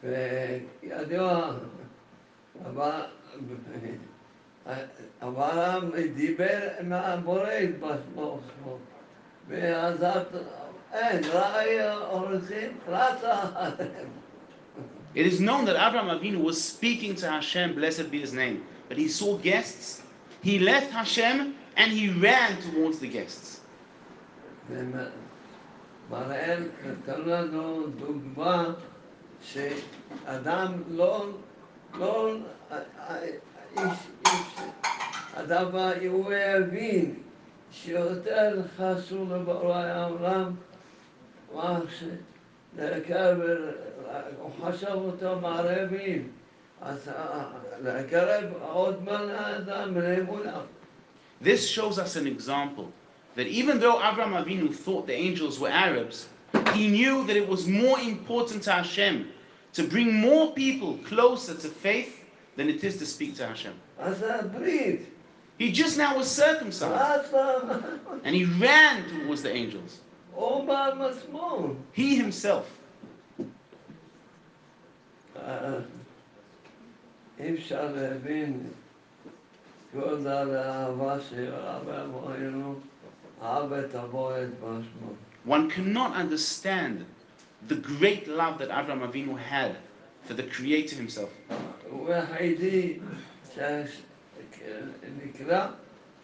וידוע, 0.02 1.59
אבל 2.64 3.02
אברהם 5.23 5.91
דיבר 6.14 6.69
עם 6.81 6.93
הבורא 6.93 7.50
בשמו, 7.81 8.38
ועזב, 9.49 10.25
אין, 10.93 11.25
ראה 11.25 11.97
אורחים, 11.97 12.79
רצה 12.88 13.43
אחריהם. 13.55 14.09
It 15.18 15.26
is 15.26 15.40
known 15.42 15.66
that 15.66 15.76
Avraham 15.76 16.10
Avinu 16.16 16.44
was 16.44 16.64
speaking 16.64 17.16
to 17.16 17.28
Hashem, 17.28 17.74
blessed 17.74 18.12
be 18.12 18.20
his 18.20 18.34
name. 18.34 18.64
But 18.88 18.98
he 19.00 19.08
saw 19.08 19.38
guests, 19.38 20.04
he 20.44 20.60
left 20.60 20.92
Hashem, 20.92 21.56
and 21.76 21.92
he 21.92 22.12
ran 22.12 22.62
towards 22.62 23.00
the 23.00 23.08
guests. 23.08 23.62
מראה, 26.10 26.58
נתן 26.86 27.22
לנו 27.22 27.88
דוגמה 27.88 28.74
שאדם 29.42 30.84
לא, 30.90 31.30
לא, 32.00 32.38
איש, 33.76 33.98
איש, 34.26 34.60
אדם 35.34 35.68
הוא 36.10 36.34
הבין 36.34 37.16
שיותר 37.72 38.62
חשוב 38.78 39.34
לבורא 39.34 39.78
העולם 39.78 40.56
מה 41.54 41.80
שלקרב, 42.76 43.38
הוא 44.38 44.50
חשב 44.62 44.95
אותו 44.95 45.41
מערבים, 45.41 46.29
אז 46.81 47.11
לקרב 47.83 48.45
עוד 48.62 49.05
בני 49.05 49.57
אדם 49.57 50.00
לאמונה. 50.00 50.61
This 51.43 51.69
shows 51.69 51.99
us 51.99 52.17
an 52.17 52.26
example 52.26 52.93
that 53.35 53.47
even 53.49 53.81
though 53.81 53.97
Avraham 53.99 54.35
Avinu 54.41 54.73
thought 54.73 55.07
the 55.07 55.14
angels 55.14 55.59
were 55.59 55.69
Arabs, 55.69 56.29
he 56.75 56.87
knew 56.88 57.25
that 57.26 57.37
it 57.37 57.49
was 57.49 57.67
more 57.67 57.99
important 58.00 58.62
to 58.64 58.73
Hashem 58.73 59.29
to 59.75 59.83
bring 59.85 60.14
more 60.14 60.52
people 60.52 60.99
closer 61.05 61.55
to 61.55 61.69
faith 61.69 62.21
than 62.57 62.69
it 62.69 62.85
is 62.85 62.97
to 62.99 63.07
speak 63.07 63.37
to 63.37 63.47
Hashem. 63.47 63.73
אז 63.99 64.23
הברית, 64.23 65.00
He 65.59 65.71
just 65.71 65.97
now 65.97 66.17
was 66.17 66.29
circumcised 66.31 67.33
רצה, 67.33 68.23
and 68.25 68.35
he 68.35 68.45
ran 68.45 69.05
towards 69.11 69.43
the 69.43 69.52
angels. 69.52 70.00
הוא 70.37 70.67
בעצמו. 70.99 71.75
He 71.97 72.00
himself. 72.00 72.64
אה, 75.37 75.79
אי 77.38 77.55
אפשר 77.55 77.93
להבין 77.93 78.61
כל 79.93 80.26
האהבה 80.26 81.21
של 81.21 81.50
רבי 81.55 81.91
אבינו, 81.93 82.75
אהב 83.43 83.73
את 83.73 83.95
הבועט 83.95 84.49
בשמו. 84.61 85.12
One 85.47 85.69
cannot 85.69 86.12
understand 86.14 87.05
the 87.69 87.75
great 87.75 88.29
love 88.29 88.59
that 88.59 88.69
Avraham 88.69 89.02
Avinu 89.09 89.37
had 89.37 89.76
for 90.25 90.35
the 90.35 90.45
Creator 90.45 90.95
himself. 90.97 91.31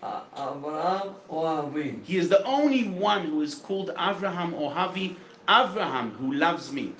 הוא 0.02 0.10
היחידי 0.10 0.28
שנקרא 0.30 0.48
אברהם 0.48 1.12
אוהבים. 1.28 2.02
He 2.06 2.16
is 2.18 2.28
the 2.28 2.44
only 2.44 2.84
one 3.02 3.26
who 3.26 3.42
is 3.42 3.54
called 3.54 3.90
Avraham 3.96 4.52
or 4.54 4.70
Havi, 4.72 5.16
Avraham 5.48 6.16
who 6.18 6.32
loves 6.32 6.72
me. 6.72 6.92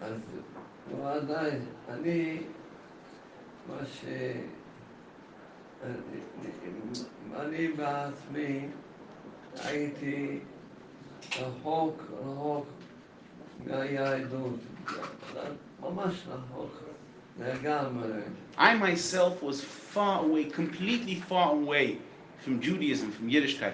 אז 0.00 0.12
ודאי, 0.90 1.50
אני, 1.88 2.38
מה 3.68 3.86
ש... 3.86 4.04
אני- 5.84 7.00
אני 7.40 7.68
בעצמי 7.68 8.68
הייתי 9.64 10.38
רחוק, 11.40 12.02
רחוק 12.24 12.66
מהיהדות. 13.66 14.58
ממש 15.80 16.26
רחוק, 16.28 16.72
לגמרי. 16.74 16.90
I 18.57 18.75
myself 18.75 19.43
was 19.43 19.61
far 19.61 20.23
away, 20.23 20.45
completely 20.45 21.15
far 21.15 21.51
away 21.51 21.97
from 22.39 22.61
Judaism, 22.61 23.11
from 23.11 23.29
Yiddishkeit. 23.29 23.73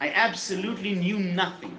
I 0.00 0.10
absolutely 0.10 0.94
knew 0.94 1.18
nothing. 1.18 1.76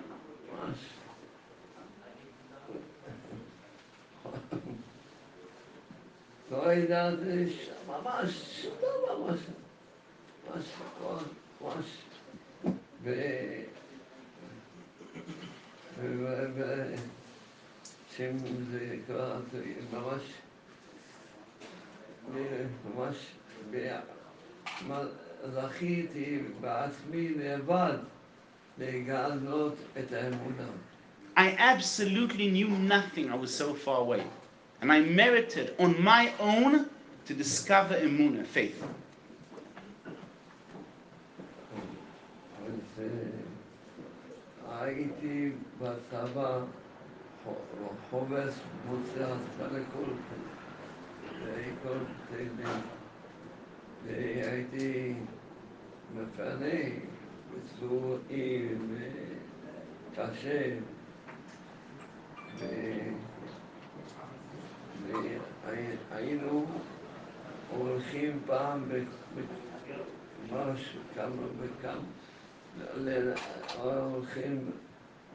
זה 18.70 18.96
כבר 19.06 19.36
ממש, 19.92 20.22
ו- 22.34 22.66
ממש, 22.94 23.16
ו- 23.70 23.96
מה- 24.88 25.02
זכיתי 25.52 26.38
בעצמי 26.60 27.28
לבד 27.28 27.98
לגלות 28.78 29.74
את 29.98 30.12
האמונה. 30.12 30.68
I 31.36 31.54
absolutely 31.58 32.48
knew 32.48 32.68
nothing. 32.68 33.30
I 33.30 33.36
was 33.36 33.54
so 33.54 33.74
far 33.74 33.98
away. 34.00 34.22
And 34.80 34.90
I 34.90 35.00
merited 35.00 35.74
on 35.78 36.00
my 36.02 36.32
own 36.40 36.86
to 37.26 37.34
discover 37.34 37.94
Emunah, 37.94 38.46
faith. 38.46 38.82
הייתי 44.81 45.51
בצבא 45.81 46.59
חובס 48.09 48.59
מוצא 48.85 49.35
לכל 49.71 50.11
כל 51.83 51.97
קצינים, 52.27 52.81
והייתי 54.05 55.13
מפנה 56.15 56.79
פצועים 57.51 58.95
קשה, 60.15 60.77
והיינו 65.65 66.65
הולכים 67.77 68.39
פעם 68.45 68.89
בכמה 70.45 71.45
וכמה. 71.59 72.01
הולכים 73.82 74.70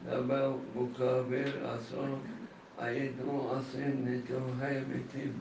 לדבר 0.06 0.56
בוקרוויל, 0.74 1.48
לעשות, 1.62 2.18
היינו 2.78 3.32
עושים 3.32 4.04
ניתוחי 4.04 4.78
מתים. 4.88 5.32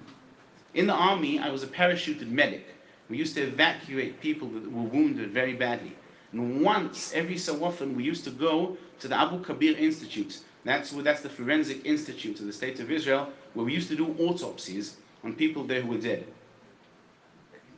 In 0.74 0.88
the 0.88 0.94
army, 0.94 1.40
I 1.40 1.50
was 1.50 1.64
a 1.64 1.68
parachuted 1.68 2.30
medic. 2.30 2.66
We 3.10 3.18
used 3.18 3.36
to 3.36 3.42
evacuate 3.42 4.22
people 4.22 4.48
that 4.50 4.72
were 4.72 4.90
wounded 4.96 5.32
very 5.32 5.54
badly. 5.54 5.96
And 6.32 6.62
once 6.62 7.12
every 7.14 7.38
so 7.38 7.64
often, 7.66 7.96
we 7.98 8.04
used 8.04 8.24
to 8.24 8.32
go 8.32 8.78
to 9.00 9.08
the 9.10 9.20
Abu 9.20 9.44
Kabir 9.44 9.76
Institute. 9.78 10.40
That's 10.64 10.94
where 10.94 11.04
that's 11.04 11.22
the 11.22 11.30
forensic 11.30 11.86
institute 11.86 12.40
of 12.40 12.46
the 12.46 12.54
state 12.54 12.80
of 12.80 12.90
Israel, 12.90 13.28
where 13.54 13.66
we 13.66 13.74
used 13.74 13.90
to 13.90 13.98
do 13.98 14.16
autopsies 14.20 14.96
on 15.24 15.34
people 15.36 15.64
there 15.64 15.82
who 15.82 15.90
were 15.90 15.98
dead. 15.98 16.26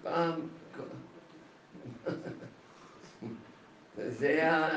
פעם, 0.03 0.50
זה 3.97 4.27
היה 4.27 4.69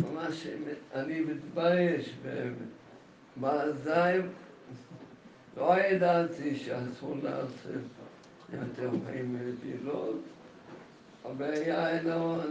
ממש, 0.00 0.46
אני 0.94 1.20
מתבייש, 1.20 2.10
במאזיים 3.36 4.28
לא 5.56 5.74
ידעתי 5.80 6.56
שאסור 6.56 7.16
לעשות 7.22 7.82
יותר 8.52 8.90
פעילות, 9.60 10.20
אבל 11.24 11.52
היה 11.52 12.02
לנו 12.02 12.42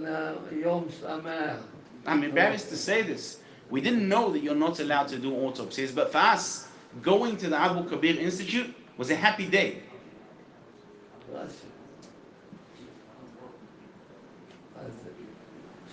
יום 0.52 0.86
שמח. 1.02 1.58
I'm 2.06 2.24
embarrassed 2.24 2.70
to 2.70 2.76
say 2.76 3.02
this. 3.02 3.38
We 3.70 3.80
didn't 3.80 4.10
know 4.10 4.32
that 4.32 4.41
you're 4.44 4.63
not 4.67 4.80
allowed 4.80 5.08
to 5.10 5.17
do 5.17 5.34
autopsies, 5.34 5.91
but 5.91 6.12
for 6.12 6.17
us, 6.17 6.67
going 7.02 7.38
to 7.38 7.48
the 7.48 7.58
Abu 7.58 7.88
Kabir 7.89 8.20
Institute 8.20 8.74
was 8.98 9.10
a 9.12 9.15
happy 9.15 9.48
day. 9.48 9.84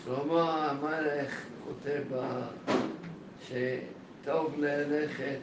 שלמה 0.05 0.71
המלך 0.71 1.43
כותב 1.65 2.03
בה 2.11 2.47
שטוב 3.47 4.55
ללכת, 4.59 5.41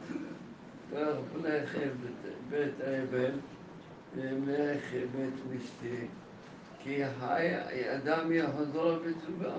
טוב 0.89 1.45
ללכת 1.45 1.91
בית 2.49 2.81
אבל 2.81 3.31
ומלך 4.15 4.83
בית 4.91 5.33
משתי, 5.51 6.07
כי 6.83 7.01
חי 7.19 7.47
אדם 7.95 8.31
יחזור 8.31 8.95
בתשובה. 8.95 9.55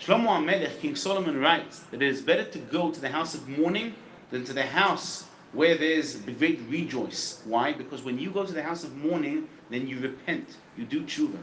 Shlomo 0.00 0.30
HaMelech, 0.30 0.80
King 0.80 0.96
Solomon 0.96 1.38
writes 1.38 1.80
that 1.90 2.00
it 2.00 2.08
is 2.08 2.22
better 2.22 2.44
to 2.44 2.58
go 2.58 2.90
to 2.90 2.98
the 2.98 3.10
house 3.10 3.34
of 3.34 3.46
mourning 3.46 3.94
than 4.30 4.44
to 4.44 4.54
the 4.54 4.62
house 4.62 5.24
where 5.52 5.76
there's 5.76 6.14
the 6.22 6.32
great 6.32 6.58
rejoice. 6.70 7.42
Why? 7.44 7.74
Because 7.74 8.02
when 8.02 8.18
you 8.18 8.30
go 8.30 8.46
to 8.46 8.52
the 8.52 8.62
house 8.62 8.82
of 8.82 8.96
mourning, 8.96 9.46
then 9.68 9.86
you 9.86 10.00
repent, 10.00 10.56
you 10.78 10.84
do 10.84 11.02
tshuva. 11.02 11.38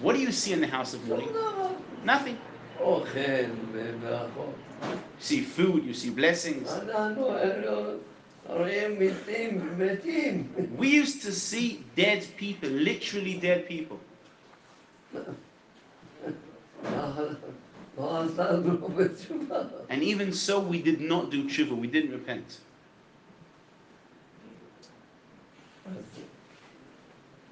What 0.00 0.14
do 0.14 0.20
you 0.20 0.32
see 0.32 0.52
in 0.52 0.60
the 0.60 0.66
house 0.66 0.94
of 0.94 1.06
mourning? 1.06 1.28
Nothing. 2.04 2.38
You 4.82 4.98
see 5.18 5.40
food, 5.42 5.84
you 5.84 5.94
see 5.94 6.10
blessings. 6.10 6.68
We 10.76 10.88
used 10.88 11.22
to 11.22 11.32
see 11.32 11.84
dead 11.96 12.26
people, 12.36 12.68
literally 12.70 13.34
dead 13.38 13.68
people. 13.68 14.00
And 19.90 20.02
even 20.02 20.32
so, 20.32 20.60
we 20.60 20.80
did 20.80 21.00
not 21.00 21.30
do 21.30 21.44
tshuva, 21.44 21.76
we 21.76 21.88
didn't 21.88 22.12
repent. 22.12 22.60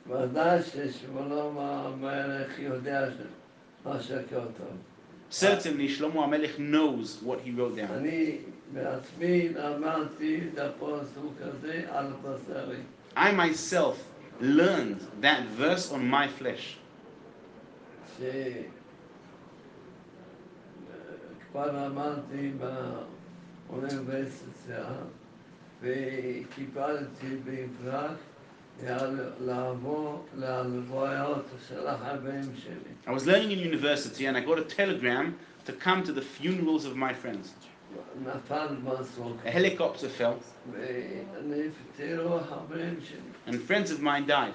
ודאי 0.09 0.63
ששלום 0.63 1.59
המלך 1.59 2.59
יודע 2.59 3.09
מה 3.85 4.01
שכתוב. 4.03 4.53
Certainly, 5.31 5.89
Shlomo 5.89 6.21
HaMelech 6.25 6.59
knows 6.59 7.21
what 7.23 7.41
he 7.41 7.51
wrote 7.51 7.77
down. 7.77 7.91
אני 7.93 8.39
בעצמי 8.73 9.49
למדתי 9.49 10.41
את 10.55 10.59
הפסוק 10.59 11.35
הזה 11.41 11.85
על 11.89 12.13
בשרי. 12.23 12.77
I 13.17 13.33
myself 13.33 13.97
learned 14.41 15.01
that 15.23 15.43
verse 15.59 15.91
on 15.93 16.09
my 16.11 16.29
flesh. 16.39 16.77
שכבר 21.51 21.73
למדתי 21.73 22.53
באוניברסיטה 23.69 24.85
וקיבלתי 25.83 27.37
בפרט 27.45 28.17
I 33.07 33.11
was 33.11 33.27
learning 33.27 33.53
in 33.53 33.59
university 33.59 34.27
and 34.27 34.37
I 34.37 34.41
got 34.41 34.59
a 34.59 34.63
telegram 34.63 35.39
to 35.65 35.73
come 35.73 36.03
to 36.05 36.13
the 36.13 36.21
funerals 36.21 36.85
of 36.85 36.95
my 36.95 37.15
friends. 37.15 37.55
A 39.45 39.51
helicopter 39.51 40.09
fell. 40.09 40.39
And 43.47 43.63
friends 43.63 43.91
of 43.91 44.01
mine 44.03 44.27
died. 44.27 44.55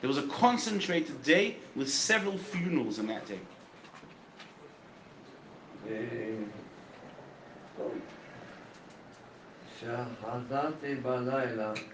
There 0.00 0.08
was 0.08 0.18
a 0.18 0.26
concentrated 0.28 1.22
day 1.22 1.56
with 1.74 1.88
several 1.90 2.38
funerals 2.38 2.98
on 2.98 3.06
that 3.08 3.26
day. 3.26 3.40
Eh. 5.90 6.67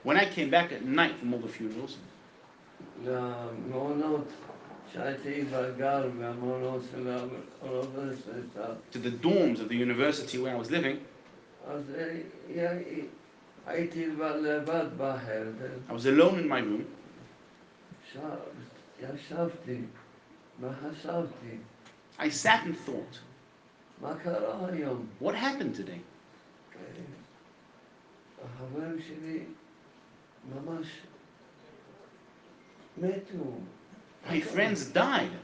When 0.03 0.17
I 0.17 0.25
came 0.27 0.51
back 0.51 0.73
at 0.73 0.85
night 0.85 1.19
from 1.19 1.35
all 1.35 1.41
the 1.41 1.49
funerals, 1.49 1.99
to 8.93 8.99
the 8.99 9.11
dorms 9.11 9.61
of 9.61 9.69
the 9.69 9.77
university 9.77 10.39
where 10.39 10.55
I 10.55 10.57
was 10.57 10.71
living, 10.71 11.01
I 11.67 11.75
was 15.93 16.07
alone 16.07 16.39
in 16.39 16.49
my 16.49 16.61
room. 16.61 16.87
I 22.19 22.29
sat 22.29 22.65
and 22.65 22.79
thought. 22.79 23.19
מה 24.05 24.15
קרה 24.23 24.69
היום? 24.69 25.07
what 25.23 25.35
happened 25.35 25.77
today? 25.77 26.01
החברים 28.45 29.03
שלי 29.03 29.45
ממש 30.55 31.03
מתו. 32.97 33.59
My 34.27 34.41
friends 34.55 34.95
died. 34.95 35.37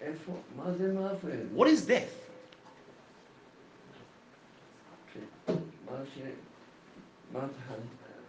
איפה? 0.00 0.42
מה 0.56 0.72
זה 0.72 0.92
מוות? 0.92 1.32
What 1.56 1.66
is 1.66 1.88
death? 1.88 2.24
מה 5.86 6.06
ש... 6.14 6.18
מה 7.32 7.46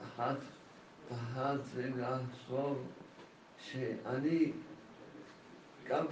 אחת, 0.04 0.38
אחת 1.12 1.66
זה 1.74 1.90
לחשוב 1.96 2.88
שאני 3.58 4.52
גם, 5.88 6.06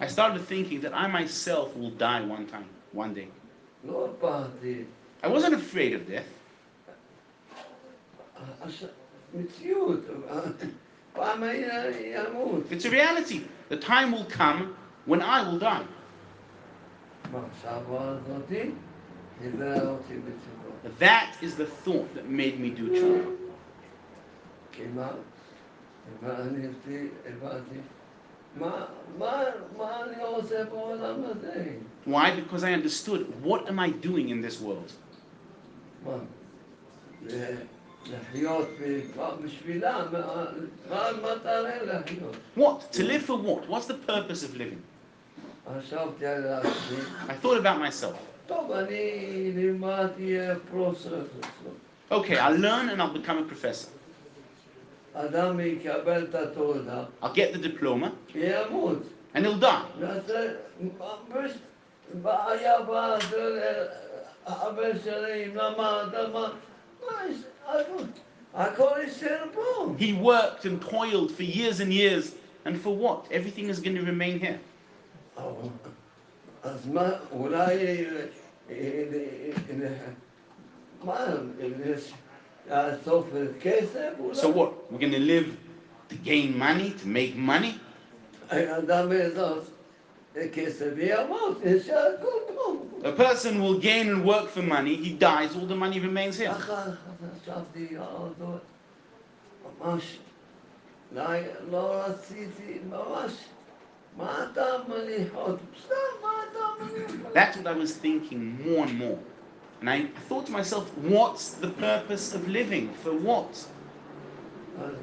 I 0.00 0.06
started 0.06 0.44
thinking 0.46 0.80
that 0.82 0.94
I 0.94 1.06
myself 1.06 1.74
will 1.76 1.90
die 1.90 2.20
one 2.20 2.46
time, 2.46 2.68
one 2.92 3.14
day. 3.14 3.28
I 5.22 5.28
wasn't 5.28 5.54
afraid 5.54 5.94
of 5.94 6.06
death. 6.06 6.26
It's 12.70 12.84
a 12.84 12.90
reality. 12.90 13.42
The 13.68 13.76
time 13.76 14.12
will 14.12 14.24
come 14.26 14.76
when 15.06 15.22
I 15.22 15.42
will 15.48 15.58
die. 15.58 15.84
That 20.98 21.36
is 21.40 21.54
the 21.54 21.66
thought 21.66 22.14
that 22.14 22.28
made 22.28 22.60
me 22.60 22.70
do 22.70 22.88
tshuva. 22.90 23.36
כי 26.19 26.25
מה? 26.25 26.33
ואני 26.33 26.67
הבנתי, 27.27 27.75
מה, 28.55 28.85
מה, 29.17 29.43
מה 29.77 30.03
אני 30.03 30.23
עושה 30.23 30.63
בעולם 30.65 31.15
הזה? 31.25 31.65
Why? 32.07 32.31
Because 32.31 32.63
I 32.63 32.73
understood 32.73 33.21
what 33.43 33.67
am 33.69 33.79
I 33.79 33.89
doing 34.07 34.29
in 34.29 34.41
this 34.41 34.61
world? 34.61 34.91
מה? 36.05 36.11
ל- 37.25 37.55
לחיות 38.05 38.67
ב- 38.81 39.43
בשבילם, 39.45 40.05
מה 40.11 40.45
מה 40.89 41.07
המטרה 41.07 41.83
לחיות? 41.83 42.35
What? 42.57 42.93
To 42.95 42.99
live 43.03 43.23
for 43.27 43.37
what? 43.37 43.69
What's 43.69 43.87
the 43.87 44.11
purpose 44.11 44.43
of 44.43 44.57
living? 44.57 44.81
חשבתי 45.79 46.25
על 46.25 46.47
עצמי, 46.47 46.97
I 47.27 47.45
thought 47.45 47.57
about 47.61 47.79
myself. 47.79 48.15
טוב, 48.47 48.71
אני 48.71 49.51
נלמד, 49.55 50.07
יהיה 50.17 50.55
פרופסור. 50.71 51.11
Okay, 52.11 52.37
I'll 52.37 52.57
learn 52.57 52.89
and 52.89 52.99
I'll 53.01 53.13
become 53.13 53.37
a 53.37 53.43
professor. 53.53 53.89
אדם 55.13 55.59
יקבל 55.59 56.23
את 56.29 56.35
התעודה, 56.35 57.03
I'll 57.23 57.25
get 57.25 57.53
the 57.55 57.59
diploma 57.59 58.07
ימות. 58.35 58.97
and 59.35 59.39
he'll 59.39 59.61
die. 59.61 59.99
וזה 59.99 60.55
ממש 60.81 61.51
בעיה 62.21 62.75
בזה, 62.81 63.85
הבן 64.45 64.99
שלי 65.03 65.45
למד, 65.55 66.05
למד, 66.13 66.49
מה 67.01 67.17
יש, 67.29 67.37
הכל- 67.67 68.03
הכל 68.53 68.89
יישאר 69.03 69.45
פה. 69.53 69.95
He 69.99 70.13
worked 70.23 70.65
and 70.65 70.81
toiled 70.89 71.31
for 71.31 71.43
years 71.43 71.79
and 71.79 71.93
years, 71.93 72.31
and 72.65 72.75
for 72.83 72.95
what? 72.95 73.31
Everything 73.31 73.69
is 73.69 73.79
going 73.79 73.95
to 73.95 74.03
remain 74.03 74.39
here. 74.39 74.57
אז 76.63 76.87
מה, 76.87 77.09
אולי, 77.31 78.05
מה, 81.03 81.25
לאסוף 81.25 81.77
כסף? 81.83 82.13
אולי? 82.13 82.22
so 82.68 84.48
what? 84.48 84.90
We're 84.90 84.98
going 84.98 85.12
to 85.12 85.18
live 85.18 85.56
to 86.08 86.14
gain 86.16 86.56
money, 86.56 86.90
to 86.92 87.06
make 87.08 87.36
money? 87.36 87.78
A 93.04 93.12
person 93.12 93.60
will 93.60 93.78
gain 93.78 94.08
and 94.08 94.24
work 94.24 94.48
for 94.48 94.62
money, 94.62 94.96
he 94.96 95.12
dies, 95.12 95.54
all 95.54 95.66
the 95.66 95.76
money 95.76 96.00
remains 96.00 96.38
here. 96.38 96.56
That's 107.34 107.56
what 107.56 107.66
I 107.66 107.72
was 107.72 107.96
thinking 107.96 108.64
more 108.64 108.86
and 108.86 108.98
more. 108.98 109.18
And 109.83 109.89
I 109.89 110.07
thought 110.27 110.45
to 110.47 110.51
myself, 110.51 110.85
what's 110.97 111.51
the 111.51 111.69
purpose 111.69 112.33
of 112.33 112.47
living? 112.47 112.93
For 113.03 113.13
what? 113.13 113.65
אז- 114.81 114.95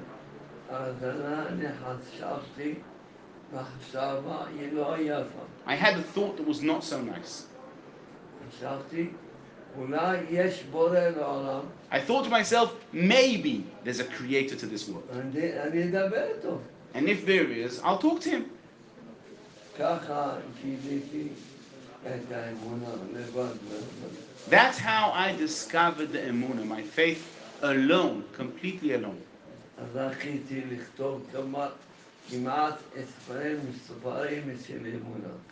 אז 0.71 1.05
אני 1.49 1.64
חשבתי, 1.85 2.75
מחשבה 3.55 4.45
היא 4.59 4.73
לא 4.73 4.97
יפה. 4.99 5.42
I 5.66 5.75
had 5.75 5.97
a 5.97 6.16
thought 6.19 6.37
that 6.37 6.47
was 6.47 6.62
not 6.62 6.83
so 6.85 6.97
nice. 7.01 7.45
חשבתי, 8.51 9.09
אולי 9.79 10.19
יש 10.31 10.62
בורא 10.71 10.99
לעולם, 11.01 11.61
I 11.90 11.97
thought 12.09 12.25
to 12.25 12.31
myself, 12.31 12.69
maybe 12.92 13.64
there's 13.85 14.01
a 14.01 14.05
creator 14.05 14.57
to 14.57 14.66
this 14.66 14.88
world. 14.88 15.09
אני 15.12 15.61
אני 15.62 15.85
אדבר 15.85 16.25
איתו. 16.37 16.59
And 16.95 17.09
if 17.09 17.27
there 17.27 17.51
is, 17.51 17.81
I'll 17.83 17.99
talk 17.99 18.21
to 18.21 18.29
him. 18.31 18.42
ככה 19.79 20.35
גיליתי 20.62 21.29
את 22.07 22.33
האמונה 22.33 22.88
לבד. 23.14 23.55
That's 24.47 24.77
how 24.77 25.12
I 25.12 25.36
discovered 25.36 26.12
the 26.12 26.19
Emunah, 26.19 26.65
my 26.65 26.82
faith 26.82 27.25
alone, 27.62 28.25
completely 28.34 28.93
alone. 28.93 29.21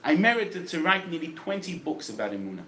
I 0.04 0.16
merited 0.16 0.68
to 0.70 0.82
write 0.82 1.10
nearly 1.10 1.30
20 1.30 1.80
books 1.80 2.10
about 2.10 2.32
Emunah. 2.32 2.64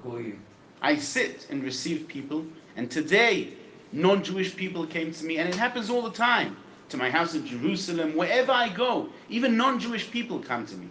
גויים. 0.04 0.39
I 0.82 0.96
sit 0.96 1.48
and 1.50 1.62
receive 1.63 2.08
people, 2.08 2.41
and 2.76 2.88
today, 2.89 3.48
non 3.93 4.22
Jewish 4.22 4.56
people 4.56 4.86
came 4.86 5.12
to 5.12 5.26
me, 5.26 5.38
and 5.38 5.48
it 5.48 5.56
happens 5.56 5.89
all 5.89 6.02
the 6.02 6.17
time. 6.17 6.52
To 6.89 6.98
my 6.98 7.10
house 7.10 7.34
in 7.34 7.46
Jerusalem, 7.46 8.10
wherever 8.15 8.52
I 8.52 8.67
go, 8.69 9.08
even 9.30 9.56
non 9.56 9.80
Jewish 9.80 10.06
people 10.12 10.39
come 10.52 10.65
to 10.65 10.76
me. 10.82 10.88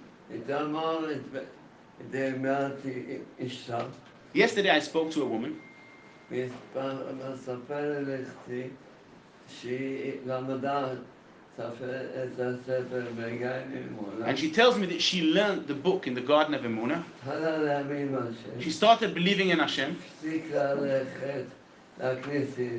Yesterday, 4.33 4.69
I 4.69 4.79
spoke 4.79 5.11
to 5.11 5.23
a 5.23 5.25
woman, 5.25 5.59
and 14.25 14.37
she 14.37 14.51
tells 14.51 14.77
me 14.77 14.85
that 14.87 15.01
she 15.01 15.21
learned 15.23 15.67
the 15.67 15.73
book 15.73 16.05
in 16.07 16.13
the 16.13 16.21
Garden 16.21 16.53
of 16.53 16.61
Emunah. 16.61 17.03
She 18.59 18.69
started 18.71 19.13
believing 19.15 19.49
in 19.49 19.59
Hashem, 19.59 19.97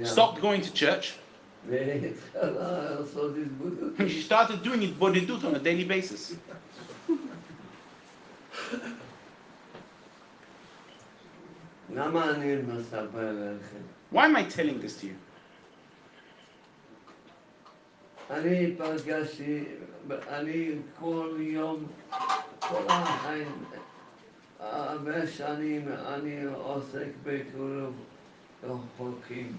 stopped 0.04 0.40
going 0.40 0.60
to 0.62 0.72
church, 0.72 1.14
and 1.68 2.16
she 4.10 4.22
started 4.22 4.62
doing 4.62 4.82
it 4.82 4.98
bodhidut 4.98 5.44
on 5.44 5.54
a 5.56 5.58
daily 5.58 5.84
basis. 5.84 6.36
Why 14.11 14.25
am 14.25 14.35
I 14.35 14.43
telling 14.43 14.79
this 14.79 14.95
to 15.01 15.07
you? 15.07 15.15
אני 18.31 18.75
פגשתי, 18.77 19.63
אני 20.29 20.69
כל 20.99 21.37
יום, 21.39 21.85
כל 22.59 22.83
החיים, 22.87 23.65
הרבה 24.59 25.27
שנים 25.27 25.87
אני 26.07 26.43
עוסק 26.43 27.07
בקירוב 27.23 27.93
רחוקים. 28.63 29.55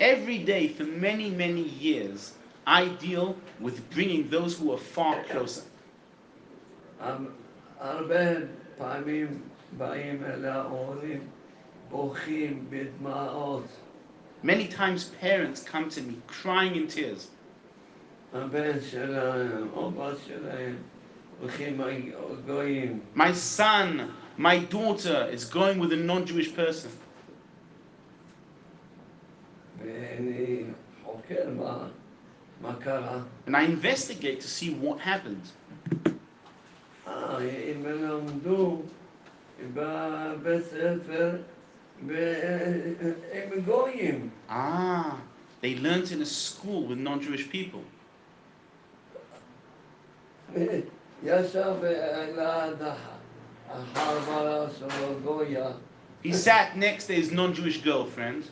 Every 0.00 0.38
day, 0.38 0.68
for 0.68 0.84
many, 0.84 1.30
many 1.30 1.62
years, 1.62 2.32
I 2.66 2.88
deal 2.88 3.36
with 3.60 3.76
bringing 3.90 4.28
those 4.28 4.58
who 4.58 4.72
are 4.72 4.78
far 4.96 5.22
closer. 5.30 5.62
הרבה 7.80 8.24
פעמים 8.78 9.42
באים 9.76 10.24
אל 10.24 10.44
ההורים, 10.44 11.20
בוכים 11.20 11.20
בדמעות. 11.20 11.36
Many 14.43 14.67
times 14.67 15.09
parents 15.19 15.61
come 15.63 15.89
to 15.89 16.01
me 16.01 16.17
crying 16.27 16.75
in 16.75 16.87
tears. 16.87 17.27
My 23.13 23.33
son, 23.33 24.13
my 24.37 24.59
daughter 24.59 25.27
is 25.31 25.45
going 25.45 25.79
with 25.79 25.91
a 25.93 25.97
non 25.97 26.25
Jewish 26.25 26.53
person. 26.55 26.91
And 33.47 33.55
I 33.57 33.63
investigate 33.63 34.39
to 34.41 34.47
see 34.47 34.73
what 34.73 34.99
happened. 34.99 35.41
אה, 42.10 42.56
אם 43.34 43.42
הם 43.42 43.52
למדו 43.52 43.52
בבית 43.52 43.52
ספר, 43.52 43.52
והם 43.52 43.60
גויים. 43.64 44.30
Ah, 44.48 45.16
they 45.62 45.74
learnt 45.76 46.12
in 46.12 46.20
a 46.20 46.26
school 46.26 46.86
with 46.88 46.98
non-Jewish 46.98 47.50
people. 47.50 47.82
ישב 51.22 51.74
ליד 51.82 52.82
החברה 53.68 54.66
שלו 54.78 55.20
גויה 55.24 55.70
He 56.24 56.32
sat 56.32 56.76
next 56.76 57.06
to 57.06 57.14
his 57.14 57.30
non-Jewish 57.30 57.82
girlfriend 57.84 58.50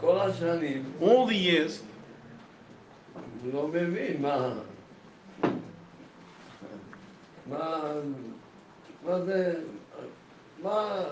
כל 0.00 0.20
השנים, 0.20 0.92
all 1.00 1.26
the 1.26 1.34
years. 1.34 1.82
הוא 3.42 3.52
לא 3.52 3.68
מבין 3.68 4.22
מה... 4.22 4.54
מה... 7.46 7.92
מה 9.04 9.20
זה... 9.20 9.54
מה... 10.62 11.02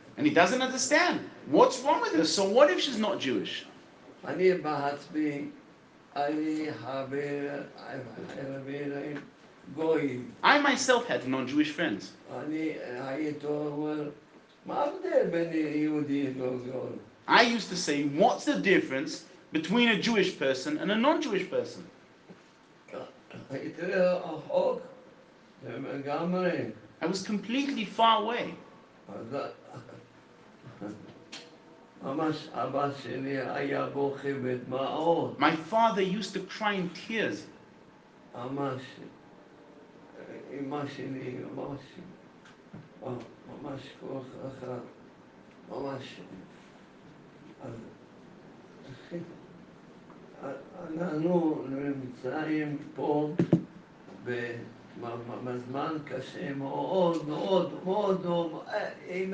And 0.16 0.26
he 0.26 0.32
doesn't 0.32 0.62
understand. 0.62 1.20
What's 1.46 1.80
wrong 1.82 2.00
with 2.00 2.14
her? 2.14 2.24
So 2.24 2.48
what 2.48 2.70
if 2.70 2.80
she's 2.80 2.98
not 2.98 3.20
Jewish? 3.20 3.66
I 10.42 10.58
myself 10.58 11.06
had 11.06 11.28
non-Jewish 11.28 11.72
friends. 11.72 12.12
I 17.28 17.42
used 17.42 17.68
to 17.68 17.76
say, 17.76 18.04
what's 18.04 18.44
the 18.44 18.58
difference 18.58 19.24
between 19.52 19.88
a 19.88 20.00
Jewish 20.00 20.38
person 20.38 20.78
and 20.78 20.90
a 20.90 20.96
non-Jewish 20.96 21.50
person? 21.50 21.84
הייתי 27.01 27.01
רחוק, 27.01 27.01
זה 27.01 27.01
לגמרי. 27.01 27.01
I 27.01 27.05
was 27.05 27.27
completely 27.27 27.85
far 27.97 28.21
away. 28.21 28.51
אז 29.13 29.35
ממש 32.03 32.47
אבא 32.53 32.91
שלי 32.93 33.37
היה 33.37 33.89
בוכה 33.89 34.29
בדמעות, 34.43 35.39
My 35.39 35.55
father 35.71 36.01
used 36.01 36.33
to 36.33 36.39
cry 36.59 36.75
in 36.75 36.89
tears. 37.07 37.47
ממש. 38.35 38.81
אמא 40.59 40.87
שלי, 40.87 41.37
ממש, 41.55 41.79
ממש 43.63 43.81
כל 43.99 44.19
כך, 44.61 44.67
ממש. 45.69 46.19
אז 47.63 47.73
אנחנו 50.97 51.65
נמצאים 51.69 52.77
פה 52.95 53.33
בזמן 55.43 55.97
קשה 56.05 56.53
מאוד, 56.53 57.27
מאוד, 57.27 57.73
מאוד, 57.83 58.25
מאוד, 58.25 58.65
עם 59.07 59.33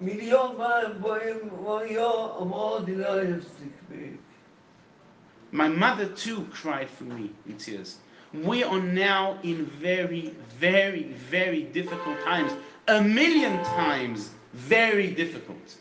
מיליון 0.00 0.56
ויום 1.02 2.48
מאוד 2.48 2.90
לא 2.90 3.22
יפסיק 3.22 3.72
בי. 3.88 4.10
My 5.52 5.68
mother 5.68 6.06
too 6.06 6.46
cried 6.52 6.90
for 6.90 7.04
me 7.04 7.30
in 7.46 7.56
tears. 7.56 7.98
We 8.34 8.64
are 8.64 8.80
now 8.80 9.38
in 9.42 9.64
very, 9.64 10.34
very, 10.60 11.04
very 11.30 11.62
difficult 11.62 12.18
times. 12.24 12.52
A 12.88 13.00
million 13.00 13.64
times 13.64 14.30
very 14.54 15.08
difficult. 15.08 15.76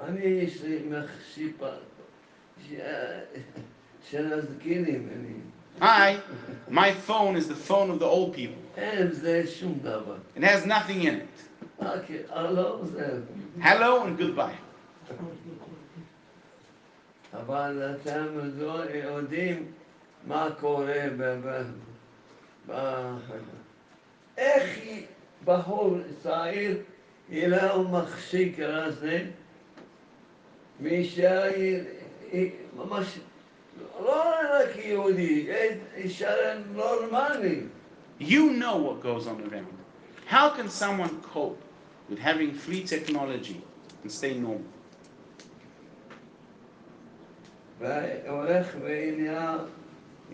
אני 0.00 0.24
יש 0.24 0.62
לי 0.62 0.78
מחשיפה 0.88 1.70
של 4.10 4.32
הזקנים, 4.32 5.08
אני. 5.16 5.34
I, 5.81 6.21
my 6.69 6.91
phone 6.91 7.35
is 7.35 7.47
the 7.47 7.55
phone 7.55 7.89
of 7.91 7.99
the 7.99 8.05
old 8.05 8.33
people. 8.33 8.61
It 8.77 10.43
has 10.43 10.65
nothing 10.65 11.03
in 11.03 11.15
it. 11.15 11.29
הלו 12.29 12.85
זה. 12.85 13.21
Hello 13.59 14.03
and 14.05 14.17
goodbye. 14.17 14.55
אבל 17.33 17.95
אתם 17.95 18.25
לא 18.57 18.83
יודעים 18.89 19.71
מה 20.27 20.47
קורה 20.59 21.03
ב... 21.17 21.61
איך 24.37 24.79
בחור 25.45 25.97
צעיר 26.23 26.77
יהיה 27.29 27.73
לו 27.73 27.89
מכשיר 27.89 28.53
כזה, 28.53 29.25
מי 30.79 31.09
ממש, 32.75 33.19
לא 34.00 34.24
רק 34.52 34.76
יהודי, 34.76 35.46
אישה 35.96 36.30
נורמלי. 36.72 37.60
You 38.20 38.50
know 38.50 38.76
what 38.76 39.02
goes 39.02 39.26
on 39.26 39.40
around. 39.50 39.66
How 40.26 40.50
can 40.50 40.68
someone 40.68 41.20
cope 41.22 41.60
with 42.08 42.18
having 42.18 42.52
free 42.52 42.82
technology 42.84 43.62
and 44.02 44.12
stay 44.12 44.34
normal? 44.34 44.70
והולך 47.80 48.66
ונהיה 48.80 49.58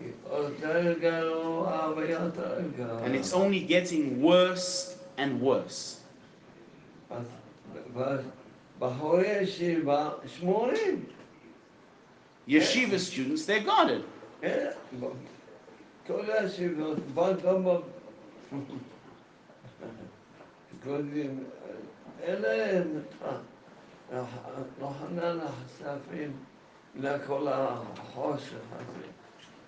יותר 0.03 0.93
גרוע 0.99 1.93
ויותר 1.97 2.61
גרוע. 2.77 3.05
And 3.05 3.15
it's 3.15 3.33
only 3.33 3.61
getting 3.61 4.21
worse 4.21 4.95
and 5.17 5.41
worse. 5.41 5.97
Yeshiva 12.48 12.98
students, 12.98 13.44
they're 13.46 13.60
guarded. 13.60 14.04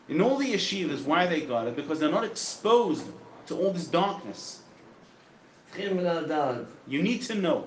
In 0.08 0.20
all 0.20 0.36
the 0.36 0.52
yeshivas, 0.52 1.04
why 1.04 1.26
they 1.26 1.40
got 1.42 1.66
it? 1.66 1.76
Because 1.76 1.98
they're 2.00 2.10
not 2.10 2.24
exposed 2.24 3.06
to 3.46 3.56
all 3.56 3.72
this 3.72 3.86
darkness. 3.86 4.62
You 5.76 7.02
need 7.02 7.22
to 7.22 7.34
know. 7.34 7.66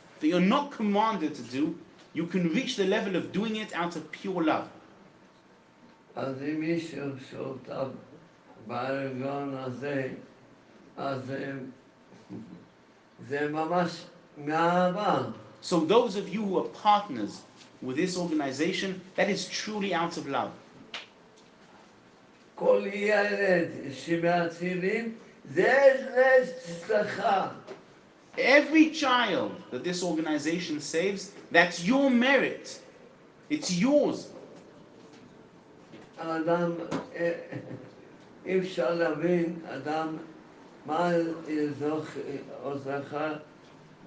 that 0.20 0.28
you're 0.28 0.48
not 0.54 0.70
commanded 0.76 1.34
to 1.34 1.42
do, 1.42 1.74
you 2.14 2.26
can 2.26 2.44
reach 2.54 2.76
the 2.76 2.86
level 2.86 3.14
of 3.16 3.32
doing 3.32 3.56
it 3.56 3.72
out 3.74 3.94
of 3.96 4.10
pure 4.12 4.42
love. 4.46 4.68
אז 6.16 6.42
אם 6.42 6.60
מישהו 6.60 7.00
שותף 7.30 7.86
בארגון 8.66 9.54
הזה, 9.56 10.08
אז 10.96 11.20
זה- 11.26 11.52
זה 13.28 13.48
ממש 13.48 13.90
מאהבה. 14.38 15.22
So 15.62 15.74
those 15.88 16.14
of 16.16 16.34
you 16.34 16.40
who 16.40 16.56
are 16.56 16.68
partners 16.84 17.42
with 17.86 17.96
this 17.96 18.16
organization, 18.16 18.90
that 19.16 19.28
is 19.28 19.48
truly 19.64 19.92
out 19.92 20.16
of 20.16 20.28
love. 20.28 20.52
כל 22.54 22.82
ילד 22.94 23.68
שמצילים, 23.92 25.14
זה 25.50 25.94
אצלך. 26.42 27.22
Every 28.37 28.89
child 28.91 29.51
that 29.71 29.83
this 29.83 30.03
organization 30.03 30.79
saves, 30.79 31.31
that's 31.51 31.83
your 31.83 32.09
merit. 32.09 32.79
It's 33.49 33.71
yours. 33.71 34.27
האדם, 36.17 36.71
אי 38.45 38.59
אפשר 38.59 38.93
להבין, 38.93 39.59
אדם, 39.69 40.17
מה 40.85 41.11
עוזרך, 42.63 43.15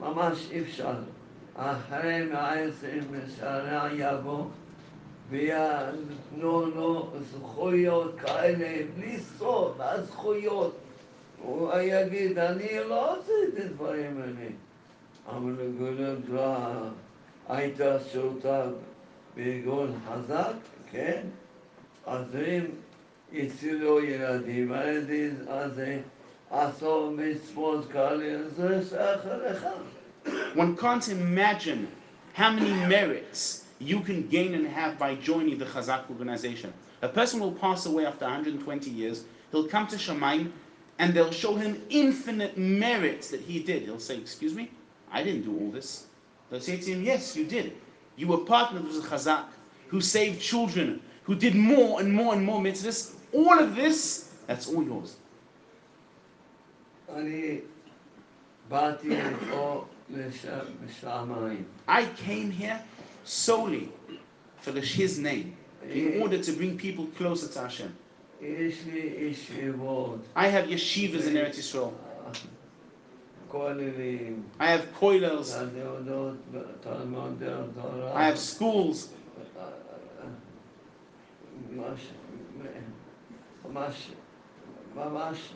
ממש 0.00 0.48
אי 0.50 0.60
אפשר. 0.60 0.94
אחרי 1.56 2.24
מאה 2.24 2.60
עשרים 2.60 3.04
שנה 3.36 3.88
יבוא 3.96 4.44
ויתנו 5.30 6.66
לו 6.66 7.10
זכויות 7.32 8.14
כאלה, 8.18 8.82
בלי 8.96 9.18
סוף, 9.38 9.76
הזכויות. 9.78 10.76
הוא 11.43 11.71
יגיד, 11.81 12.37
אני 12.37 12.67
לא 12.87 13.15
רוצה 13.15 13.31
את 13.47 13.59
הדברים 13.65 14.21
האלה. 14.21 14.49
המנגולות 15.27 16.19
לא 16.29 16.55
הייתה 17.49 17.97
שותף 18.13 18.65
בארגון 19.35 19.99
חזק, 20.07 20.53
כן? 20.91 21.21
אז 22.05 22.35
אם 22.35 22.65
הצילו 23.33 24.03
ילדים, 24.03 24.71
על 24.71 24.87
ידי 24.87 25.29
זה 25.75 25.99
עשו 26.51 27.11
מצוות 27.11 27.91
כאלה, 27.91 28.49
זה 28.49 28.81
שייך 28.89 29.21
אליך. 29.25 29.65
One 30.55 30.75
can't 30.75 31.07
imagine 31.07 31.87
how 32.33 32.51
many 32.51 32.73
merits 32.87 33.65
you 33.79 34.01
can 34.01 34.27
gain 34.27 34.53
and 34.53 34.67
have 34.67 34.97
by 34.99 35.15
joining 35.15 35.57
the 35.57 35.65
Chazak 35.65 36.09
organization. 36.09 36.73
A 37.01 37.07
person 37.07 37.39
will 37.39 37.53
pass 37.53 37.85
away 37.85 38.05
after 38.05 38.25
120 38.25 38.89
years, 38.89 39.23
he'll 39.51 39.67
come 39.67 39.87
to 39.87 39.95
Shemaim, 39.95 40.51
and 40.98 41.14
they'll 41.14 41.32
show 41.32 41.54
him 41.54 41.82
infinite 41.90 42.56
merits 42.56 43.30
that 43.30 43.40
he 43.40 43.60
did. 43.60 43.82
He'll 43.82 43.98
say, 43.98 44.16
Excuse 44.16 44.54
me, 44.54 44.70
I 45.10 45.22
didn't 45.22 45.42
do 45.42 45.58
all 45.58 45.70
this. 45.70 46.06
They'll 46.50 46.60
say 46.60 46.76
to 46.76 46.92
him, 46.92 47.02
Yes, 47.02 47.36
you 47.36 47.44
did. 47.44 47.76
You 48.16 48.28
were 48.28 48.38
partnered 48.38 48.84
with 48.84 49.04
Chazak, 49.04 49.44
who 49.88 50.00
saved 50.00 50.40
children, 50.40 51.00
who 51.24 51.34
did 51.34 51.54
more 51.54 52.00
and 52.00 52.12
more 52.12 52.34
and 52.34 52.44
more 52.44 52.60
mitzvahs. 52.60 53.14
All 53.32 53.58
of 53.58 53.74
this, 53.74 54.30
that's 54.46 54.68
all 54.68 54.84
yours. 54.84 55.16
I 61.88 62.06
came 62.16 62.50
here 62.50 62.80
solely 63.24 63.90
for 64.60 64.72
the, 64.72 64.80
his 64.80 65.18
name, 65.18 65.56
in 65.90 66.22
order 66.22 66.38
to 66.38 66.52
bring 66.52 66.78
people 66.78 67.06
closer 67.18 67.48
to 67.48 67.60
Hashem. 67.60 67.94
יש 68.44 68.86
לי 68.86 69.00
ישיבות, 69.30 70.18
I 70.36 70.38
have 70.38 70.68
yeshivas 70.68 71.26
in 71.26 71.36
Eretz 71.36 71.58
Yisrael. 71.58 71.90
כוללים, 73.48 74.42
I 74.58 74.62
have 74.62 74.98
תורה. 77.74 78.14
I 78.14 78.32
have 78.32 78.38
schools. 78.38 79.08
ממש, 81.74 82.10
ממש, 84.96 85.54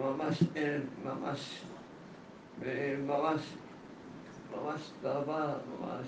ממש, 0.00 0.42
אין, 0.56 0.82
ממש, 1.04 1.62
ממש, 2.62 3.40
ממש 4.52 4.80
דבר, 5.02 5.54
ממש, 5.80 6.06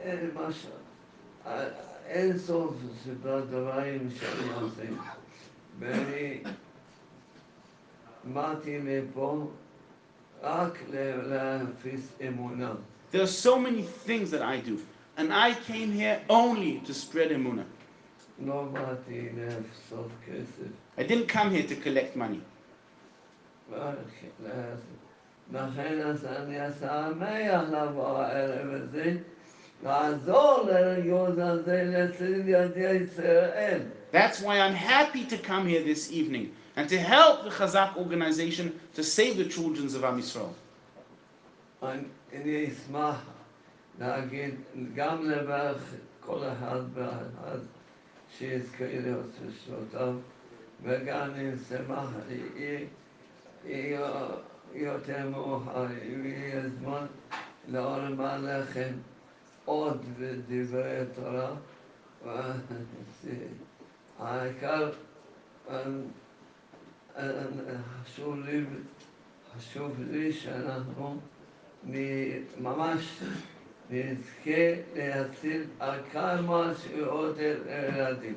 אין 0.00 0.30
משהו, 0.34 0.70
אין 2.05 2.37
סוף 2.37 2.73
סדרת 3.03 3.47
דברים 3.49 4.09
שאני 4.19 4.53
עושה. 4.61 4.83
ואני 5.79 6.41
באתי 8.33 8.79
לפה 8.83 9.47
רק 10.43 10.77
ל- 10.89 11.21
להפיס 11.33 12.07
אמונה. 12.27 12.71
There 13.13 13.21
are 13.21 13.45
so 13.45 13.57
many 13.57 13.83
things 14.07 14.31
that 14.31 14.41
I 14.41 14.57
do. 14.69 14.77
And 15.17 15.31
I 15.33 15.53
came 15.67 15.91
here 15.91 16.19
only 16.29 16.81
to 16.87 16.93
spread 16.93 17.31
emunah. 17.31 17.65
לא 18.45 18.63
באתי 18.73 19.29
לאסוף 19.37 20.07
כסף. 20.25 20.71
I 20.97 21.03
didn't 21.03 21.27
come 21.27 21.49
here 21.51 21.67
to 21.67 21.75
collect 21.85 22.15
money. 22.17 22.41
לכן 25.53 26.01
אז 26.01 26.25
אני 26.25 26.57
שמח 26.79 27.61
לבוא 27.71 28.17
הערב 28.17 28.67
הזה, 28.73 29.17
That's 34.12 34.40
why 34.40 34.60
I'm 34.60 34.74
happy 34.74 35.24
to 35.26 35.38
come 35.38 35.66
here 35.66 35.82
this 35.82 36.10
evening 36.10 36.52
and 36.76 36.88
to 36.88 36.98
help 36.98 37.44
the 37.44 37.50
Chazak 37.50 37.96
organization 37.96 38.78
to 38.94 39.02
save 39.04 39.36
the 39.36 39.44
children 39.44 39.86
of 39.86 40.04
Am 40.04 40.18
Yisrael. 40.20 40.54
יותר 54.74 55.28
מאוחר, 55.30 55.86
אם 55.86 56.26
יהיה 56.26 56.62
זמן 56.68 57.06
לאור 57.68 58.00
המהלכים. 58.00 59.02
עוד 59.65 60.05
דברי 60.47 60.99
תורה. 61.15 61.51
העיקר, 64.19 64.91
חשוב 68.03 68.35
לי, 68.45 68.61
חשוב 69.57 69.91
לי 70.11 70.33
שאנחנו 70.33 71.17
נ- 71.83 72.43
ממש 72.57 73.19
נזכה 73.89 74.73
להציל 74.95 75.63
על 75.79 75.99
כמה 76.11 76.71
שיותר 76.81 77.57
ילדים. 77.97 78.35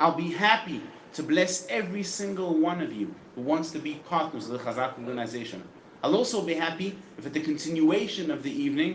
I'll 0.00 0.16
be 0.16 0.30
happy 0.40 0.80
to 1.14 1.22
bless 1.22 1.66
every 1.68 2.02
single 2.02 2.54
one 2.70 2.80
of 2.80 2.92
you 2.92 3.08
who 3.36 3.42
wants 3.42 3.70
to 3.72 3.78
be 3.78 3.94
partners 4.10 4.44
of 4.48 4.52
the 4.52 4.62
Chazak 4.64 4.98
organization. 4.98 5.60
I'll 6.02 6.16
also 6.16 6.42
be 6.42 6.54
happy 6.54 6.90
if 7.18 7.26
at 7.26 7.32
the 7.34 7.40
continuation 7.50 8.30
of 8.30 8.42
the 8.42 8.54
evening, 8.66 8.92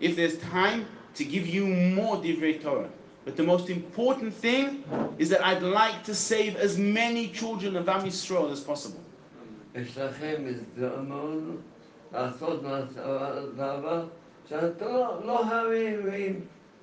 if 0.00 0.16
there's 0.16 0.36
time 0.60 0.80
to 1.15 1.25
give 1.25 1.47
you 1.47 1.65
more 1.67 2.17
Divrei 2.17 2.61
Torah. 2.61 2.89
But 3.25 3.35
the 3.35 3.43
most 3.43 3.69
important 3.69 4.33
thing 4.33 4.83
is 5.17 5.29
that 5.29 5.43
I'd 5.43 5.63
like 5.63 6.03
to 6.03 6.13
save 6.13 6.55
as 6.57 6.77
many 6.77 7.29
children 7.29 7.75
of 7.75 7.89
Am 7.89 8.03
Yisrael 8.03 8.51
as 8.51 8.59
possible. 8.59 9.03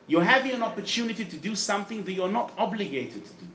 You're 0.08 0.24
having 0.24 0.52
an 0.52 0.62
opportunity 0.62 1.24
to 1.24 1.36
do 1.36 1.54
something 1.54 2.02
that 2.04 2.12
you're 2.12 2.28
not 2.28 2.52
obligated 2.58 3.24
to 3.24 3.32
do. 3.34 3.46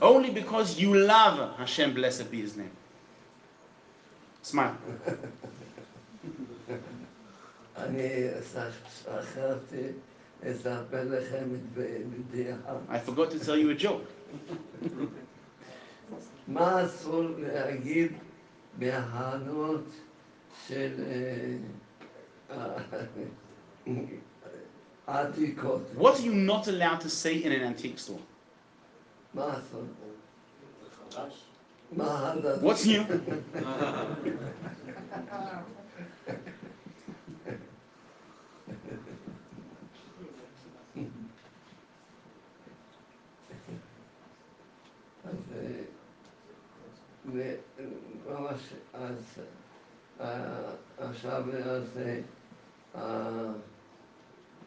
Only 0.00 0.30
because 0.30 0.78
you 0.80 0.94
love 0.94 1.56
Hashem, 1.58 1.92
blessed 1.94 2.30
be 2.30 2.40
His 2.40 2.56
name. 2.56 2.70
Smile. 4.43 4.75
אני 7.77 8.27
שכחתי 9.03 9.87
לספר 10.43 11.03
לכם 11.03 11.45
את 11.55 11.59
בדיחה. 11.73 12.77
I 12.89 12.99
forgot 13.09 13.31
to 13.31 13.39
tell 13.39 13.57
you 13.57 13.69
a 13.69 13.75
joke. 13.83 14.05
מה 16.47 16.85
אסור 16.85 17.23
להגיד 17.37 18.11
בהענות 18.79 19.83
של 20.67 20.93
אה, 22.49 22.77
עתיקות? 25.07 25.81
What 25.97 26.15
are 26.15 26.21
you 26.21 26.33
not 26.33 26.67
allowed 26.67 27.01
to 27.01 27.09
say 27.09 27.43
in 27.43 27.51
an 27.51 27.61
antique 27.63 27.99
store? 27.99 28.21
מה 29.33 29.59
אסור? 29.59 29.83
What's 31.92 32.86
new? 32.86 33.04
אה, 47.38 47.84
ממש 48.28 48.74
אז, 48.94 49.40
אה, 50.20 50.72
עכשיו 50.98 51.44
אז 51.64 51.98
אה, 52.94 53.52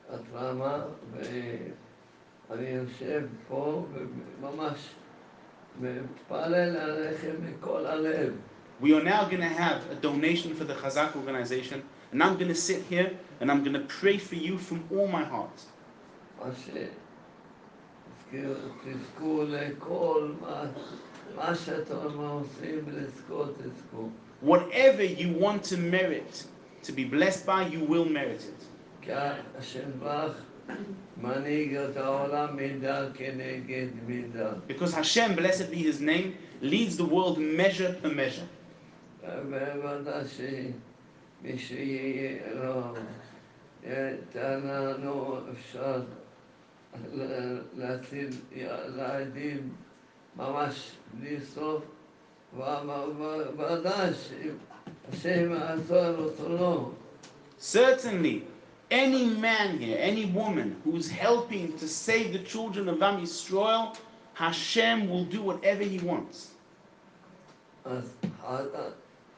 הטראומה, 0.09 0.83
ואני 1.11 2.67
יושב 2.67 3.27
פה 3.47 3.85
וממש 3.93 4.95
We 8.79 8.93
are 8.93 9.03
now 9.03 9.23
going 9.25 9.41
to 9.41 9.47
have 9.47 9.89
a 9.91 9.95
donation 9.95 10.53
for 10.55 10.65
the 10.65 10.73
Chazak 10.75 11.15
organization, 11.15 11.83
and 12.11 12.21
I'm 12.21 12.35
going 12.35 12.49
to 12.49 12.55
sit 12.55 12.83
here 12.83 13.11
and 13.39 13.49
I'm 13.51 13.63
going 13.63 13.73
to 13.73 13.85
pray 13.87 14.17
for 14.17 14.35
you 14.35 14.57
from 14.57 14.83
all 14.91 15.07
my 15.07 15.23
heart. 15.23 15.61
Whatever 24.41 25.03
you 25.03 25.33
want 25.39 25.63
to 25.65 25.77
merit, 25.77 26.45
to 26.83 26.91
be 26.91 27.05
blessed 27.05 27.45
by, 27.45 27.67
you 27.67 27.79
will 27.85 28.05
merit 28.05 28.43
it. 28.43 28.67
כי 30.62 30.72
השם 30.72 30.84
ברך 31.22 31.36
מנהיג 31.36 31.74
את 31.76 31.96
העולם 31.96 32.56
מידה 32.56 33.06
כנגד 33.14 33.86
מידה. 34.06 34.50
Because 34.68 34.92
Hashem, 34.94 35.36
blessed 35.36 35.70
be 35.72 35.78
his 35.78 36.00
name, 36.00 36.32
leads 36.62 36.96
the 36.96 37.04
world 37.04 37.38
measure 37.38 37.94
per 38.02 38.08
measure. 38.08 38.46
ובוודאי 39.24 40.24
שמי 40.28 41.58
שיהיה 41.58 42.54
לו, 42.54 42.82
ייתן 43.84 44.60
לנו 44.64 45.38
אפשר 45.52 46.02
ל- 47.14 47.58
להציל 47.76 48.28
ילדים 48.52 49.68
ממש 50.36 50.90
בלי 51.14 51.36
סוף, 51.54 51.82
ודאי 53.58 54.10
שהשם 54.14 55.52
יעזור 55.52 55.98
רצונו. 55.98 56.92
Certainly, 57.60 58.38
any 58.92 59.26
man 59.26 59.78
here, 59.78 59.96
any 60.00 60.26
woman 60.26 60.80
who's 60.84 61.10
helping 61.10 61.76
to 61.78 61.86
save 61.88 62.32
the 62.32 62.38
children 62.40 62.88
of 62.88 63.02
Am 63.02 63.20
Yisrael, 63.20 63.96
Hashem 64.34 65.08
will 65.10 65.24
do 65.24 65.42
whatever 65.42 65.82
He 65.84 65.98
wants. 65.98 66.48
אז 67.84 68.14
חזק, 68.42 68.92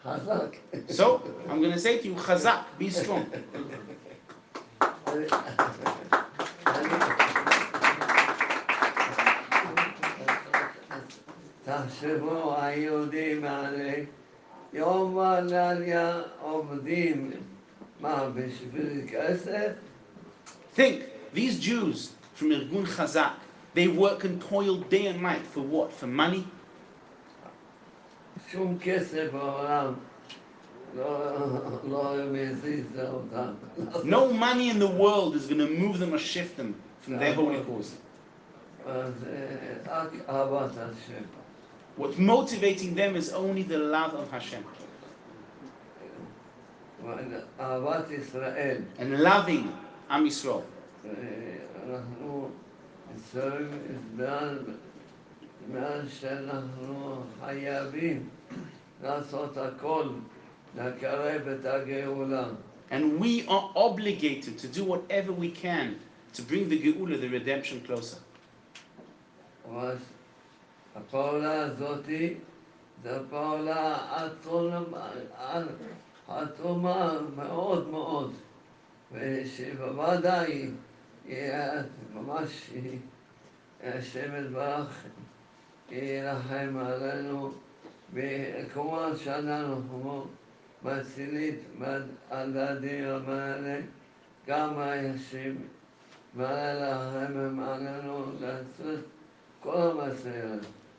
חזק. 0.04 0.56
So, 0.88 1.22
I'm 1.48 1.60
going 1.60 1.72
to 1.72 1.78
say 1.78 1.98
to 1.98 2.08
you, 2.08 2.14
Chazak, 2.14 2.64
be 2.78 2.90
strong. 2.90 3.26
אני- 5.06 5.26
תחשבו 11.64 12.54
היהודים 12.58 13.44
האלה, 13.44 13.92
יום 14.72 15.16
ולילה 15.16 16.22
עובדים, 16.40 17.30
מה, 17.30 17.36
בשביל 17.36 17.40
כסף? 17.40 17.53
Think, 20.73 21.05
these 21.33 21.59
Jews 21.59 22.11
from 22.33 22.49
Irgun 22.49 22.85
Chazak, 22.85 23.33
they 23.73 23.87
work 23.87 24.23
and 24.23 24.41
toil 24.41 24.77
day 24.77 25.07
and 25.07 25.21
night 25.21 25.41
for 25.41 25.61
what? 25.61 25.91
For 25.91 26.07
money? 26.07 26.45
No 34.03 34.33
money 34.33 34.69
in 34.69 34.79
the 34.79 34.87
world 34.87 35.35
is 35.35 35.47
going 35.47 35.59
to 35.59 35.67
move 35.67 35.99
them 35.99 36.13
or 36.13 36.19
shift 36.19 36.57
them 36.57 36.75
from 37.01 37.17
their 37.17 37.33
holy 37.33 37.59
cause. 37.61 37.95
What's 41.95 42.17
motivating 42.17 42.93
them 42.93 43.15
is 43.15 43.33
only 43.33 43.63
the 43.63 43.79
love 43.79 44.13
of 44.13 44.29
Hashem 44.29 44.63
and 48.98 49.18
loving 49.20 49.72
Am 50.10 50.24
Yisrael. 50.26 50.62
אה, 51.04 51.10
אנחנו 51.88 52.50
מצטערים 53.14 53.68
מעל, 54.16 54.58
מעל 55.72 56.08
שאנחנו 56.08 57.22
חייבים 57.40 58.28
לעשות 59.02 59.56
הכל 59.56 60.08
לקרב 60.76 61.48
את 61.48 61.64
הגאולה. 61.66 62.48
And 62.90 63.20
we 63.20 63.46
are 63.48 63.70
obligated 63.74 64.58
to 64.58 64.66
do 64.66 64.84
whatever 64.84 65.32
we 65.32 65.50
can 65.50 65.96
to 66.34 66.42
bring 66.42 66.68
the 66.68 66.78
Geula, 66.78 67.20
the 67.20 67.28
redemption, 67.28 67.80
closer. 67.86 68.18
אבל 69.68 69.96
הפעולה 70.96 71.62
הזאתי 71.62 72.34
זו 73.04 73.10
פעולה 73.30 73.96
עצומה 76.27 77.19
מאוד 77.35 77.89
מאוד, 77.89 78.33
ושבוודאי 79.11 80.69
ממש 82.13 82.69
השם 83.83 84.31
יתברך 84.39 85.03
ירחם 85.91 86.77
עלינו, 86.77 87.51
וכמובן 88.13 89.17
שאנחנו 89.17 90.25
מצילית 90.83 91.59
הדדים 92.31 93.03
המעלה, 93.07 93.79
גם 94.47 94.79
הישים. 94.79 95.67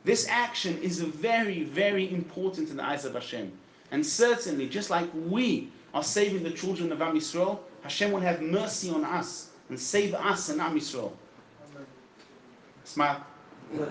This 0.05 0.27
action 0.29 0.79
is 0.79 1.01
very, 1.01 1.65
very 1.65 2.09
important 2.11 2.71
in 2.71 2.77
the 2.79 2.85
eyes 2.85 3.05
of 3.05 3.13
Hashem. 3.13 3.53
And 3.91 4.05
certainly, 4.05 4.69
just 4.69 4.91
like 4.91 5.09
we 5.15 5.71
are 5.95 6.03
saving 6.03 6.43
the 6.43 6.51
children 6.51 6.93
of 6.93 7.01
Am 7.01 7.17
Yisrael, 7.17 7.61
Hashem 7.83 8.13
will 8.13 8.21
have 8.21 8.43
mercy 8.43 8.91
on 8.91 9.05
us 9.05 9.51
and 9.69 9.79
save 9.79 10.15
us 10.15 10.49
and 10.49 10.61
Am 10.61 10.77
Yisrael. 10.79 11.13
Smile. 12.85 13.25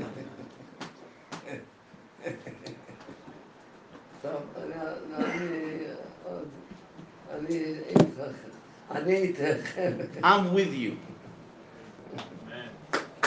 I'm 10.23 10.53
with 10.53 10.73
you. 10.73 10.97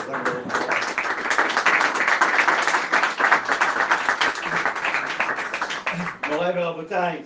Amen. 0.09 0.85
מוריי 6.38 6.54
ורבותיי, 6.56 7.22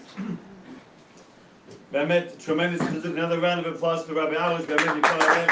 באמת, 1.92 2.34
tremendous 2.40 2.84
חיזוק, 2.84 3.16
another 3.16 3.40
round 3.40 3.66
of 3.66 3.76
applause 3.76 4.04
for 4.06 4.14
Rabbi 4.14 4.36
Arush, 4.36 4.66
באמת 4.68 4.96
מכל 4.96 5.22
הלב. 5.22 5.50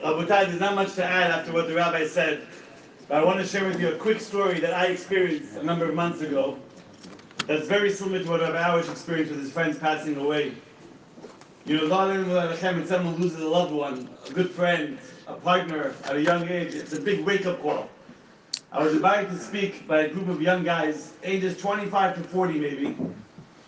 רבותיי, 0.00 0.46
there's 0.46 0.60
not 0.60 0.74
much 0.74 0.94
to 0.94 1.04
add 1.04 1.30
after 1.30 1.52
what 1.52 1.66
the 1.68 1.74
rabbi 1.74 2.06
said, 2.06 2.40
but 3.08 3.18
I 3.18 3.24
want 3.24 3.38
to 3.40 3.46
share 3.46 3.64
with 3.64 3.80
you 3.80 3.88
a 3.88 3.96
quick 3.96 4.20
story 4.20 4.60
that 4.60 4.72
I 4.74 4.86
experienced 4.86 5.56
a 5.56 5.62
number 5.62 5.84
of 5.88 5.94
months 5.94 6.20
ago 6.22 6.56
that's 7.46 7.66
very 7.66 7.90
similar 7.92 8.22
to 8.22 8.28
what 8.30 8.40
Rabbi 8.40 8.62
Arush 8.62 8.90
experienced 8.90 9.30
with 9.32 9.40
his 9.40 9.52
friends 9.52 9.78
passing 9.78 10.16
away. 10.16 10.52
You 11.64 11.76
know, 11.76 11.88
God, 11.88 12.08
when 12.08 12.86
someone 12.86 13.16
loses 13.16 13.40
a 13.40 13.48
loved 13.48 13.72
one, 13.72 14.08
a 14.28 14.32
good 14.32 14.50
friend, 14.50 14.98
a 15.26 15.34
partner 15.34 15.94
at 16.04 16.16
a 16.16 16.22
young 16.22 16.48
age, 16.48 16.74
it's 16.74 16.92
a 16.92 17.00
big 17.00 17.24
wake-up 17.24 17.60
call. 17.62 17.88
I 18.73 18.81
was 18.81 18.93
invited 18.93 19.29
to 19.31 19.37
speak 19.37 19.85
by 19.85 20.03
a 20.03 20.09
group 20.09 20.29
of 20.29 20.41
young 20.41 20.63
guys, 20.63 21.11
ages 21.23 21.57
25 21.57 22.15
to 22.15 22.23
40 22.23 22.57
maybe. 22.57 22.97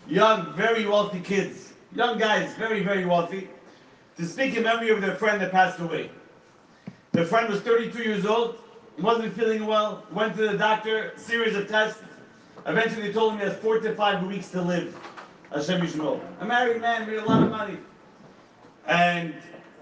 Young, 0.08 0.54
very 0.54 0.86
wealthy 0.86 1.20
kids. 1.20 1.74
Young 1.94 2.18
guys, 2.18 2.56
very, 2.56 2.82
very 2.84 3.06
wealthy. 3.06 3.50
To 4.16 4.26
speak 4.26 4.56
in 4.56 4.64
memory 4.64 4.92
of 4.92 5.02
their 5.02 5.16
friend 5.16 5.42
that 5.42 5.52
passed 5.52 5.80
away. 5.82 6.10
Their 7.12 7.26
friend 7.26 7.50
was 7.50 7.60
32 7.62 8.02
years 8.02 8.26
old, 8.26 8.60
wasn't 8.98 9.34
feeling 9.34 9.66
well, 9.66 10.06
went 10.14 10.38
to 10.38 10.48
the 10.50 10.58
doctor, 10.58 11.12
series 11.18 11.56
of 11.56 11.68
tests. 11.68 12.02
Eventually 12.66 13.12
told 13.12 13.34
him 13.34 13.40
he 13.40 13.46
has 13.46 13.58
four 13.58 13.80
to 13.80 13.94
five 13.96 14.26
weeks 14.26 14.50
to 14.52 14.62
live. 14.62 14.98
Hashem 15.54 15.82
Yishmor. 15.82 16.22
A 16.40 16.46
married 16.46 16.80
man, 16.80 17.06
made 17.06 17.18
a 17.18 17.26
lot 17.26 17.44
of 17.44 17.50
money. 17.50 17.78
And 18.88 19.36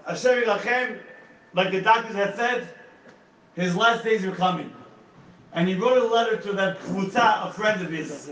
Hashem 0.04 0.42
Yerachem, 0.42 0.98
like 1.54 1.70
the 1.70 1.80
doctors 1.80 2.16
had 2.16 2.34
said, 2.34 2.68
his 3.54 3.76
last 3.76 4.02
days 4.02 4.26
were 4.26 4.34
coming. 4.34 4.72
And 5.52 5.68
he 5.68 5.74
wrote 5.74 6.02
a 6.02 6.06
letter 6.06 6.36
to 6.38 6.52
that 6.54 6.80
Kvutza, 6.80 7.48
a 7.48 7.52
friend 7.52 7.82
of 7.82 7.90
his, 7.90 8.30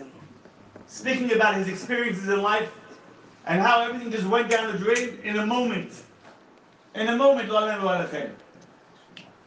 speaking 0.87 1.33
about 1.33 1.57
his 1.57 1.69
experiences 1.69 2.29
in 2.29 2.43
life 2.43 2.71
and 3.47 3.61
how 3.61 3.83
everything 3.83 4.11
just 4.11 4.27
went 4.27 4.51
down 4.51 4.73
the 4.73 4.79
drain 4.79 5.19
in 5.23 5.39
a 5.39 5.47
moment. 5.47 6.03
In 6.95 7.09
a 7.09 7.17
moment, 7.17 7.51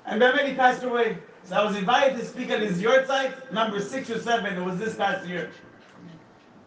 and 0.05 0.19
Be'emet 0.19 0.47
he 0.47 0.53
passed 0.53 0.83
away. 0.83 1.17
So 1.45 1.55
I 1.55 1.65
was 1.65 1.75
invited 1.75 2.17
to 2.19 2.25
speak 2.25 2.49
at 2.49 2.61
his 2.61 2.81
yahrzeit, 2.81 3.51
number 3.51 3.81
six 3.81 4.09
or 4.09 4.19
seven. 4.19 4.55
It 4.55 4.63
was 4.63 4.77
this 4.77 4.95
past 4.95 5.27
year. 5.27 5.51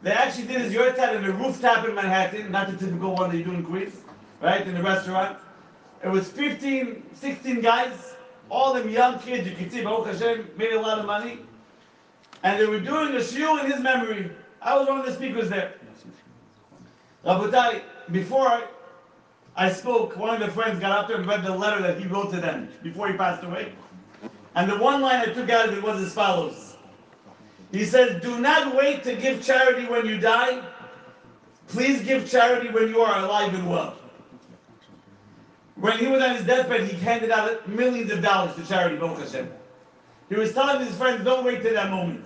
They 0.02 0.12
actually 0.12 0.46
did 0.48 0.60
his 0.60 0.72
yahrzeit 0.72 1.16
in 1.16 1.24
a 1.24 1.32
rooftop 1.32 1.86
in 1.88 1.94
Manhattan, 1.94 2.50
not 2.50 2.70
the 2.70 2.76
typical 2.76 3.14
one 3.14 3.30
that 3.30 3.36
you 3.36 3.44
do 3.44 3.52
in 3.52 3.64
Queens, 3.64 3.94
right, 4.40 4.66
in 4.66 4.74
the 4.74 4.82
restaurant. 4.82 5.38
It 6.04 6.08
was 6.08 6.30
15, 6.30 7.02
16 7.14 7.60
guys, 7.60 8.15
all 8.50 8.74
them 8.74 8.88
young 8.88 9.18
kids, 9.18 9.48
you 9.48 9.54
can 9.54 9.70
see, 9.70 9.82
Baruch 9.82 10.06
Hashem, 10.06 10.50
made 10.56 10.72
a 10.72 10.80
lot 10.80 10.98
of 10.98 11.06
money. 11.06 11.40
And 12.42 12.60
they 12.60 12.66
were 12.66 12.80
doing 12.80 13.14
a 13.14 13.18
shiur 13.18 13.64
in 13.64 13.70
his 13.70 13.80
memory. 13.80 14.30
I 14.62 14.76
was 14.76 14.88
one 14.88 15.00
of 15.00 15.06
the 15.06 15.12
speakers 15.12 15.48
there. 15.48 15.74
Rabotai, 17.24 17.82
before 18.12 18.62
I, 19.56 19.72
spoke, 19.72 20.16
one 20.16 20.40
of 20.40 20.46
the 20.46 20.52
friends 20.52 20.78
got 20.78 20.92
up 20.92 21.08
there 21.08 21.16
and 21.16 21.26
read 21.26 21.44
the 21.44 21.54
letter 21.54 21.82
that 21.82 21.98
he 21.98 22.06
wrote 22.06 22.30
to 22.32 22.40
them 22.40 22.68
before 22.82 23.08
he 23.08 23.16
passed 23.16 23.42
away. 23.42 23.72
And 24.54 24.70
the 24.70 24.76
one 24.76 25.00
line 25.00 25.28
I 25.28 25.32
took 25.32 25.50
out 25.50 25.68
of 25.68 25.76
it 25.76 25.82
was 25.82 26.00
as 26.00 26.12
follows. 26.12 26.76
He 27.72 27.84
says, 27.84 28.22
Do 28.22 28.38
not 28.38 28.76
wait 28.76 29.02
to 29.04 29.16
give 29.16 29.44
charity 29.44 29.86
when 29.86 30.06
you 30.06 30.18
die. 30.18 30.62
Please 31.68 32.00
give 32.02 32.30
charity 32.30 32.68
when 32.68 32.88
you 32.88 33.00
are 33.00 33.24
alive 33.24 33.54
and 33.54 33.68
well. 33.68 33.96
When 35.76 35.98
he 35.98 36.06
was 36.06 36.22
on 36.22 36.36
his 36.36 36.44
deathbed, 36.44 36.88
he 36.88 36.96
handed 36.96 37.30
out 37.30 37.68
millions 37.68 38.10
of 38.10 38.22
dollars 38.22 38.56
to 38.56 38.66
charity, 38.66 38.96
Baruch 38.96 39.18
Hashem. 39.18 39.50
He 40.30 40.34
was 40.34 40.52
telling 40.52 40.84
his 40.84 40.96
friends, 40.96 41.22
don't 41.22 41.44
wait 41.44 41.62
till 41.62 41.74
that 41.74 41.90
moment. 41.90 42.24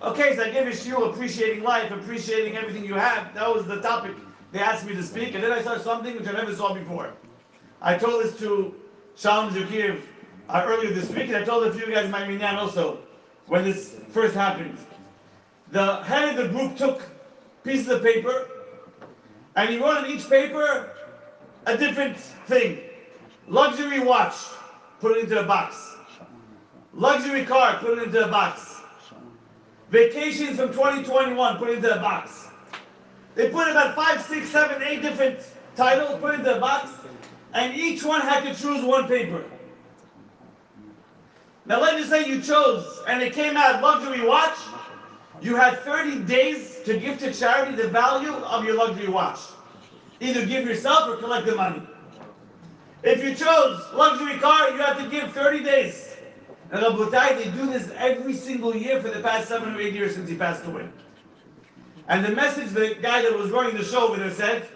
Okay, 0.00 0.36
so 0.36 0.44
I 0.44 0.50
gave 0.50 0.66
a 0.66 0.70
shiur 0.70 1.12
appreciating 1.12 1.64
life, 1.64 1.90
appreciating 1.90 2.56
everything 2.56 2.84
you 2.84 2.94
have. 2.94 3.34
That 3.34 3.52
was 3.52 3.66
the 3.66 3.80
topic 3.80 4.14
they 4.52 4.60
asked 4.60 4.86
me 4.86 4.94
to 4.94 5.02
speak. 5.02 5.34
And 5.34 5.42
then 5.42 5.50
I 5.50 5.62
saw 5.62 5.78
something 5.78 6.16
which 6.16 6.28
I 6.28 6.32
never 6.32 6.54
saw 6.54 6.72
before. 6.72 7.12
I 7.82 7.98
told 7.98 8.22
this 8.22 8.38
to 8.38 8.74
Shalom 9.16 9.52
Zukiev 9.52 10.00
uh, 10.48 10.62
earlier 10.64 10.92
this 10.92 11.10
week, 11.10 11.28
and 11.28 11.36
I 11.36 11.44
told 11.44 11.66
a 11.66 11.72
few 11.72 11.92
guys 11.92 12.04
in 12.04 12.10
my 12.10 12.26
minyan 12.26 12.56
also 12.56 12.98
when 13.46 13.64
this 13.64 13.96
first 14.10 14.34
happened. 14.34 14.78
The 15.72 16.02
head 16.04 16.30
of 16.30 16.36
the 16.36 16.48
group 16.56 16.76
took 16.76 17.02
pieces 17.64 17.88
of 17.88 18.02
paper, 18.02 18.48
and 19.56 19.70
he 19.70 19.78
wrote 19.78 20.04
on 20.04 20.06
each 20.06 20.28
paper 20.28 20.93
a 21.66 21.76
different 21.76 22.16
thing. 22.16 22.80
Luxury 23.48 24.00
watch, 24.00 24.34
put 25.00 25.16
it 25.16 25.24
into 25.24 25.40
a 25.40 25.44
box. 25.44 25.96
Luxury 26.92 27.44
car, 27.44 27.78
put 27.78 27.98
it 27.98 28.04
into 28.04 28.24
a 28.24 28.28
box. 28.28 28.80
Vacations 29.90 30.58
from 30.58 30.68
2021, 30.72 31.58
put 31.58 31.70
it 31.70 31.76
into 31.76 31.94
a 31.94 32.00
box. 32.00 32.48
They 33.34 33.50
put 33.50 33.68
about 33.68 33.94
five, 33.94 34.22
six, 34.22 34.48
seven, 34.50 34.82
eight 34.82 35.02
different 35.02 35.40
titles, 35.76 36.20
put 36.20 36.34
it 36.34 36.40
into 36.40 36.56
a 36.56 36.60
box, 36.60 36.90
and 37.52 37.74
each 37.74 38.04
one 38.04 38.20
had 38.20 38.44
to 38.44 38.54
choose 38.54 38.84
one 38.84 39.08
paper. 39.08 39.44
Now 41.66 41.80
let's 41.80 41.98
just 41.98 42.10
say 42.10 42.26
you 42.28 42.40
chose, 42.42 43.02
and 43.08 43.22
it 43.22 43.32
came 43.32 43.56
out 43.56 43.82
luxury 43.82 44.26
watch. 44.26 44.56
You 45.40 45.56
had 45.56 45.80
30 45.80 46.20
days 46.24 46.80
to 46.84 46.98
give 46.98 47.18
to 47.18 47.32
charity 47.32 47.74
the 47.74 47.88
value 47.88 48.32
of 48.32 48.64
your 48.64 48.74
luxury 48.74 49.08
watch. 49.08 49.40
Either 50.24 50.46
give 50.46 50.64
yourself 50.64 51.06
or 51.06 51.16
collect 51.16 51.44
the 51.44 51.54
money. 51.54 51.82
If 53.02 53.22
you 53.22 53.34
chose 53.34 53.82
luxury 53.92 54.38
car, 54.38 54.70
you 54.70 54.78
have 54.78 54.98
to 54.98 55.06
give 55.10 55.30
30 55.32 55.62
days. 55.62 56.16
And 56.70 56.82
Rabotai, 56.82 57.36
they 57.36 57.50
do 57.50 57.66
this 57.66 57.90
every 57.96 58.32
single 58.32 58.74
year 58.74 59.02
for 59.02 59.10
the 59.10 59.20
past 59.20 59.48
seven 59.48 59.74
or 59.74 59.80
eight 59.80 59.92
years 59.92 60.14
since 60.14 60.30
he 60.30 60.34
passed 60.34 60.64
away. 60.64 60.88
And 62.08 62.24
the 62.24 62.30
message 62.30 62.70
the 62.70 62.96
guy 63.02 63.20
that 63.20 63.36
was 63.36 63.50
running 63.50 63.76
the 63.76 63.84
show 63.84 64.08
over 64.08 64.16
there 64.16 64.30
said, 64.30 64.66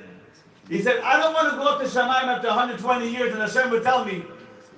he 0.68 0.82
said, 0.82 1.00
I 1.00 1.16
don't 1.16 1.32
want 1.32 1.50
to 1.50 1.56
go 1.56 1.66
up 1.66 1.80
to 1.80 1.86
Shemaim 1.86 2.24
after 2.24 2.48
120 2.48 3.10
years 3.10 3.32
and 3.32 3.40
Hashem 3.40 3.70
would 3.70 3.82
tell 3.82 4.04
me, 4.04 4.24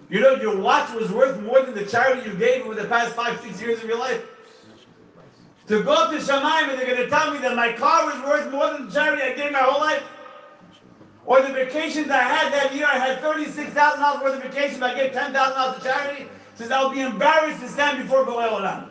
you 0.08 0.20
know, 0.20 0.36
your 0.36 0.56
watch 0.56 0.92
was 0.94 1.10
worth 1.10 1.40
more 1.40 1.62
than 1.62 1.74
the 1.74 1.84
charity 1.84 2.30
you 2.30 2.36
gave 2.36 2.64
over 2.64 2.76
the 2.76 2.86
past 2.86 3.14
five, 3.14 3.40
six 3.40 3.60
years 3.60 3.82
of 3.82 3.88
your 3.88 3.98
life. 3.98 4.22
To 5.66 5.82
go 5.82 5.92
up 5.94 6.10
to 6.12 6.18
Shemaim 6.18 6.70
and 6.70 6.78
they're 6.78 6.86
going 6.86 6.98
to 6.98 7.08
tell 7.08 7.32
me 7.32 7.38
that 7.40 7.56
my 7.56 7.72
car 7.72 8.06
was 8.06 8.22
worth 8.22 8.52
more 8.52 8.72
than 8.72 8.86
the 8.86 8.92
charity 8.92 9.22
I 9.22 9.34
gave 9.34 9.50
my 9.50 9.58
whole 9.58 9.80
life. 9.80 10.02
Or 11.26 11.42
the 11.42 11.52
vacations 11.52 12.10
I 12.10 12.22
had 12.22 12.52
that 12.52 12.74
year, 12.74 12.86
I 12.90 12.98
had 12.98 13.20
$36,000 13.20 14.22
worth 14.22 14.36
of 14.36 14.42
vacations, 14.42 14.82
I 14.82 14.94
gave 14.94 15.12
$10,000 15.12 15.76
to 15.76 15.82
charity. 15.82 16.26
Says, 16.54 16.70
I'll 16.70 16.90
be 16.90 17.00
embarrassed 17.00 17.60
to 17.60 17.68
stand 17.68 18.02
before 18.02 18.24
Boreh 18.24 18.48
Olam. 18.48 18.90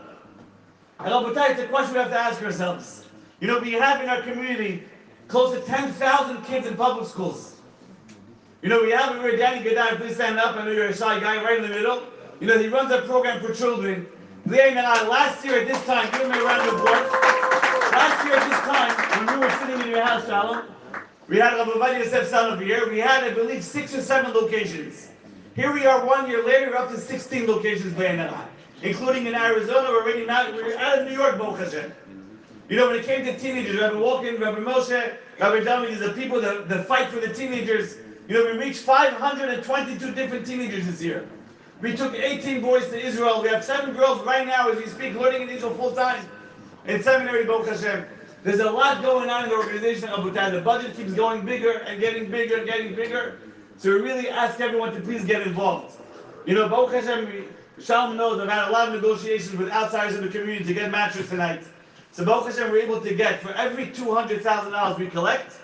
And 0.99 1.13
I'll 1.13 1.25
you, 1.25 1.33
it's 1.37 1.61
a 1.61 1.67
question 1.67 1.93
we 1.93 1.99
have 1.99 2.09
to 2.09 2.19
ask 2.19 2.41
ourselves. 2.41 3.05
You 3.39 3.47
know, 3.47 3.59
we 3.59 3.73
have 3.73 4.01
in 4.01 4.09
our 4.09 4.21
community 4.21 4.83
close 5.27 5.53
to 5.55 5.61
10,000 5.65 6.43
kids 6.43 6.67
in 6.67 6.75
public 6.75 7.07
schools. 7.07 7.55
You 8.61 8.69
know, 8.69 8.81
we 8.81 8.91
have 8.91 9.15
over 9.15 9.31
Danny 9.37 9.63
Gadai, 9.63 9.97
please 9.97 10.15
stand 10.15 10.37
up. 10.37 10.57
I 10.57 10.65
know 10.65 10.71
you're 10.71 10.87
a 10.87 10.95
shy 10.95 11.19
guy 11.19 11.41
right 11.41 11.57
in 11.57 11.63
the 11.63 11.69
middle. 11.69 12.03
You 12.41 12.47
know, 12.47 12.57
he 12.57 12.67
runs 12.67 12.91
a 12.91 13.01
program 13.03 13.41
for 13.41 13.53
children. 13.53 14.07
Liam 14.47 14.69
and 14.69 14.79
I, 14.79 15.07
last 15.07 15.45
year 15.45 15.61
at 15.61 15.67
this 15.67 15.83
time, 15.85 16.09
give 16.11 16.29
me 16.29 16.37
a 16.37 16.43
round 16.43 16.67
of 16.67 16.75
applause. 16.75 17.11
Last 17.91 18.25
year 18.25 18.35
at 18.35 18.49
this 18.49 18.59
time, 18.61 19.27
when 19.27 19.39
we 19.39 19.45
were 19.45 19.51
sitting 19.59 19.81
in 19.81 19.89
your 19.95 20.03
house, 20.03 20.25
Shalom, 20.25 20.63
we 21.29 21.37
had 21.37 21.53
Rabbi 21.53 21.69
Ovadia 21.71 21.99
Yosef 21.99 22.27
Son 22.27 22.59
here. 22.59 22.89
We 22.89 22.97
had, 22.97 23.23
I 23.23 23.29
believe, 23.29 23.63
six 23.63 23.93
or 23.93 24.01
seven 24.01 24.33
locations. 24.33 25.09
Here 25.55 25.71
we 25.71 25.85
are 25.85 26.03
one 26.03 26.27
year 26.27 26.43
later, 26.43 26.75
up 26.75 26.89
to 26.89 26.97
16 26.97 27.45
locations, 27.45 27.93
including 28.81 29.27
in 29.27 29.35
Arizona. 29.35 29.89
We're 29.89 30.01
already 30.01 30.25
now, 30.25 30.51
we're 30.51 30.75
out 30.77 30.99
of 30.99 31.07
New 31.07 31.13
York, 31.13 31.37
Baruch 31.37 31.71
You 32.67 32.77
know, 32.77 32.87
when 32.87 32.95
it 32.95 33.05
came 33.05 33.23
to 33.25 33.37
teenagers, 33.37 33.79
Rabbi 33.79 33.95
Walken, 33.95 34.39
Rabbi 34.39 34.59
Moshe, 34.59 35.17
Rabbi 35.39 35.59
Dami, 35.59 35.89
these 35.89 36.01
are 36.01 36.13
people 36.13 36.41
that, 36.41 36.67
that 36.67 36.87
fight 36.87 37.09
for 37.09 37.19
the 37.19 37.31
teenagers. 37.31 37.97
You 38.27 38.35
know, 38.35 38.51
we 38.51 38.57
reached 38.57 38.79
522 38.79 40.15
different 40.15 40.47
teenagers 40.47 40.87
this 40.87 41.01
year. 41.01 41.27
We 41.81 41.95
took 41.95 42.15
18 42.15 42.61
boys 42.61 42.87
to 42.89 42.99
Israel. 42.99 43.43
We 43.43 43.49
have 43.49 43.63
seven 43.63 43.93
girls 43.93 44.25
right 44.25 44.47
now 44.47 44.69
as 44.69 44.77
we 44.77 44.87
speak, 44.87 45.13
learning 45.13 45.43
in 45.43 45.49
Israel 45.49 45.75
full 45.75 45.91
time 45.91 46.25
in 46.85 47.03
seminary, 47.03 47.45
Baruch 47.45 47.67
Hashem. 47.67 48.05
There's 48.43 48.59
a 48.59 48.71
lot 48.71 49.01
going 49.01 49.29
on 49.29 49.43
in 49.43 49.49
the 49.49 49.55
organization 49.55 50.07
of 50.09 50.23
Butai. 50.23 50.51
The 50.51 50.61
budget 50.61 50.95
keeps 50.95 51.11
going 51.13 51.45
bigger 51.45 51.79
and 51.79 51.99
getting 51.99 52.31
bigger 52.31 52.57
and 52.57 52.65
getting 52.65 52.95
bigger. 52.95 53.39
So 53.77 53.91
we 53.91 53.99
really 53.99 54.29
ask 54.29 54.59
everyone 54.61 54.93
to 54.93 55.01
please 55.01 55.25
get 55.25 55.45
involved. 55.45 55.97
You 56.45 56.55
know, 56.55 56.69
Baruch 56.69 56.93
Hashem, 56.93 57.45
Shalom 57.79 58.15
knows 58.15 58.39
I've 58.39 58.49
had 58.49 58.69
a 58.69 58.71
lot 58.71 58.87
of 58.87 58.93
negotiations 58.93 59.57
with 59.57 59.69
outsiders 59.71 60.15
in 60.15 60.23
the 60.23 60.29
community 60.29 60.63
to 60.65 60.73
get 60.73 60.89
mattress 60.89 61.29
tonight. 61.29 61.63
So 62.11 62.23
Baruch 62.25 62.47
Hashem, 62.53 62.71
we're 62.71 62.81
able 62.81 63.01
to 63.01 63.13
get, 63.13 63.41
for 63.41 63.51
every 63.53 63.87
$200,000 63.87 64.97
we 64.97 65.07
collect, 65.07 65.57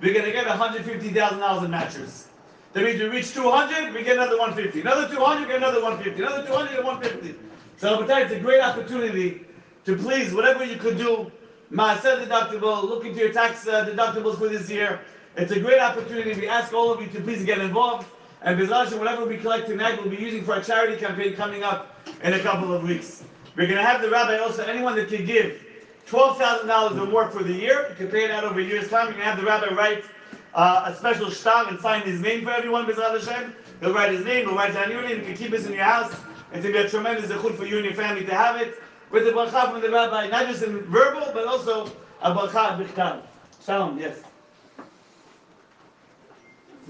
we're 0.00 0.14
going 0.14 0.24
to 0.24 0.32
get 0.32 0.46
$150,000 0.46 1.64
in 1.64 1.70
mattress. 1.70 2.28
That 2.72 2.84
means 2.84 3.00
we 3.00 3.08
reach 3.08 3.34
200, 3.34 3.92
we 3.92 4.02
get 4.02 4.16
another 4.16 4.38
150. 4.38 4.80
Another 4.80 5.08
200, 5.14 5.40
we 5.42 5.46
get 5.46 5.56
another 5.56 5.82
150. 5.82 6.22
Another 6.22 6.46
200, 6.46 6.76
and 6.76 6.86
150. 6.86 7.38
So 7.76 8.02
it's 8.02 8.32
a 8.32 8.40
great 8.40 8.62
opportunity 8.62 9.44
to 9.84 9.96
please, 9.96 10.32
whatever 10.32 10.64
you 10.64 10.76
could 10.76 10.96
do, 10.96 11.30
Maaser 11.72 12.22
deductible, 12.22 12.82
look 12.82 13.06
into 13.06 13.18
your 13.18 13.32
tax 13.32 13.66
uh, 13.66 13.86
deductibles 13.86 14.38
for 14.38 14.46
this 14.46 14.68
year. 14.68 15.00
It's 15.36 15.52
a 15.52 15.58
great 15.58 15.80
opportunity. 15.80 16.38
We 16.38 16.46
ask 16.46 16.74
all 16.74 16.92
of 16.92 17.00
you 17.00 17.06
to 17.08 17.20
please 17.22 17.46
get 17.46 17.60
involved. 17.60 18.06
And 18.42 18.60
Bezrat 18.60 18.84
Hashem, 18.84 18.98
whatever 18.98 19.24
we 19.24 19.38
collect 19.38 19.68
tonight, 19.68 19.98
we'll 19.98 20.10
be 20.10 20.22
using 20.22 20.44
for 20.44 20.52
our 20.52 20.62
charity 20.62 20.98
campaign 20.98 21.34
coming 21.34 21.62
up 21.62 21.96
in 22.22 22.34
a 22.34 22.40
couple 22.40 22.74
of 22.74 22.82
weeks. 22.82 23.24
We're 23.56 23.66
going 23.66 23.78
to 23.78 23.84
have 23.84 24.02
the 24.02 24.10
rabbi 24.10 24.36
also, 24.36 24.64
anyone 24.64 24.96
that 24.96 25.08
can 25.08 25.24
give 25.24 25.64
$12,000 26.08 27.00
or 27.00 27.06
more 27.06 27.30
for 27.30 27.42
the 27.42 27.54
year. 27.54 27.86
You 27.88 27.94
can 27.94 28.08
pay 28.08 28.24
it 28.24 28.30
out 28.30 28.44
over 28.44 28.60
a 28.60 28.62
year's 28.62 28.90
time. 28.90 29.06
You 29.06 29.14
can 29.14 29.22
have 29.22 29.38
the 29.38 29.46
rabbi 29.46 29.72
write 29.72 30.04
uh, 30.52 30.92
a 30.92 30.94
special 30.94 31.30
shtar 31.30 31.68
and 31.68 31.80
sign 31.80 32.02
his 32.02 32.20
name 32.20 32.44
for 32.44 32.50
everyone, 32.50 32.84
Bezrat 32.84 33.18
Hashem. 33.18 33.54
He'll 33.80 33.94
write 33.94 34.12
his 34.12 34.26
name, 34.26 34.46
he'll 34.46 34.56
write 34.56 34.74
down 34.74 34.90
your 34.90 35.00
name. 35.00 35.20
You 35.20 35.24
can 35.24 35.36
keep 35.36 35.50
this 35.50 35.64
in 35.64 35.72
your 35.72 35.84
house. 35.84 36.12
It's 36.52 36.62
going 36.62 36.74
to 36.74 36.82
be 36.82 36.86
a 36.86 36.90
tremendous 36.90 37.30
zechut 37.30 37.56
for 37.56 37.64
you 37.64 37.76
and 37.76 37.86
your 37.86 37.94
family 37.94 38.26
to 38.26 38.34
have 38.34 38.60
it. 38.60 38.78
With 39.12 39.24
the 39.26 39.30
bracha 39.30 39.70
from 39.70 39.82
the 39.82 39.90
rabbi, 39.90 40.26
not 40.28 40.46
just 40.46 40.62
in 40.62 40.80
verbal, 40.84 41.30
but 41.34 41.46
also 41.46 41.92
a 42.22 42.34
bracha 42.34 42.82
b'chtav. 42.82 43.20
Shalom, 43.64 43.98
yes. 43.98 44.18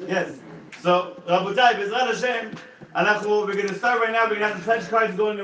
Yes. 0.07 0.39
So, 0.81 1.21
Rabotai, 1.29 1.75
Bezrat 1.75 2.15
Hashem, 2.15 2.55
we're 2.95 3.55
going 3.55 3.69
to 3.69 3.75
start 3.75 4.01
right 4.01 4.13
now. 4.13 4.23
We're 4.23 4.37
going 4.37 4.41
to 4.41 4.47
have 4.49 4.59
the 4.59 4.63
pledge 4.65 4.89
cards 4.89 5.15
going 5.17 5.39
around. 5.39 5.41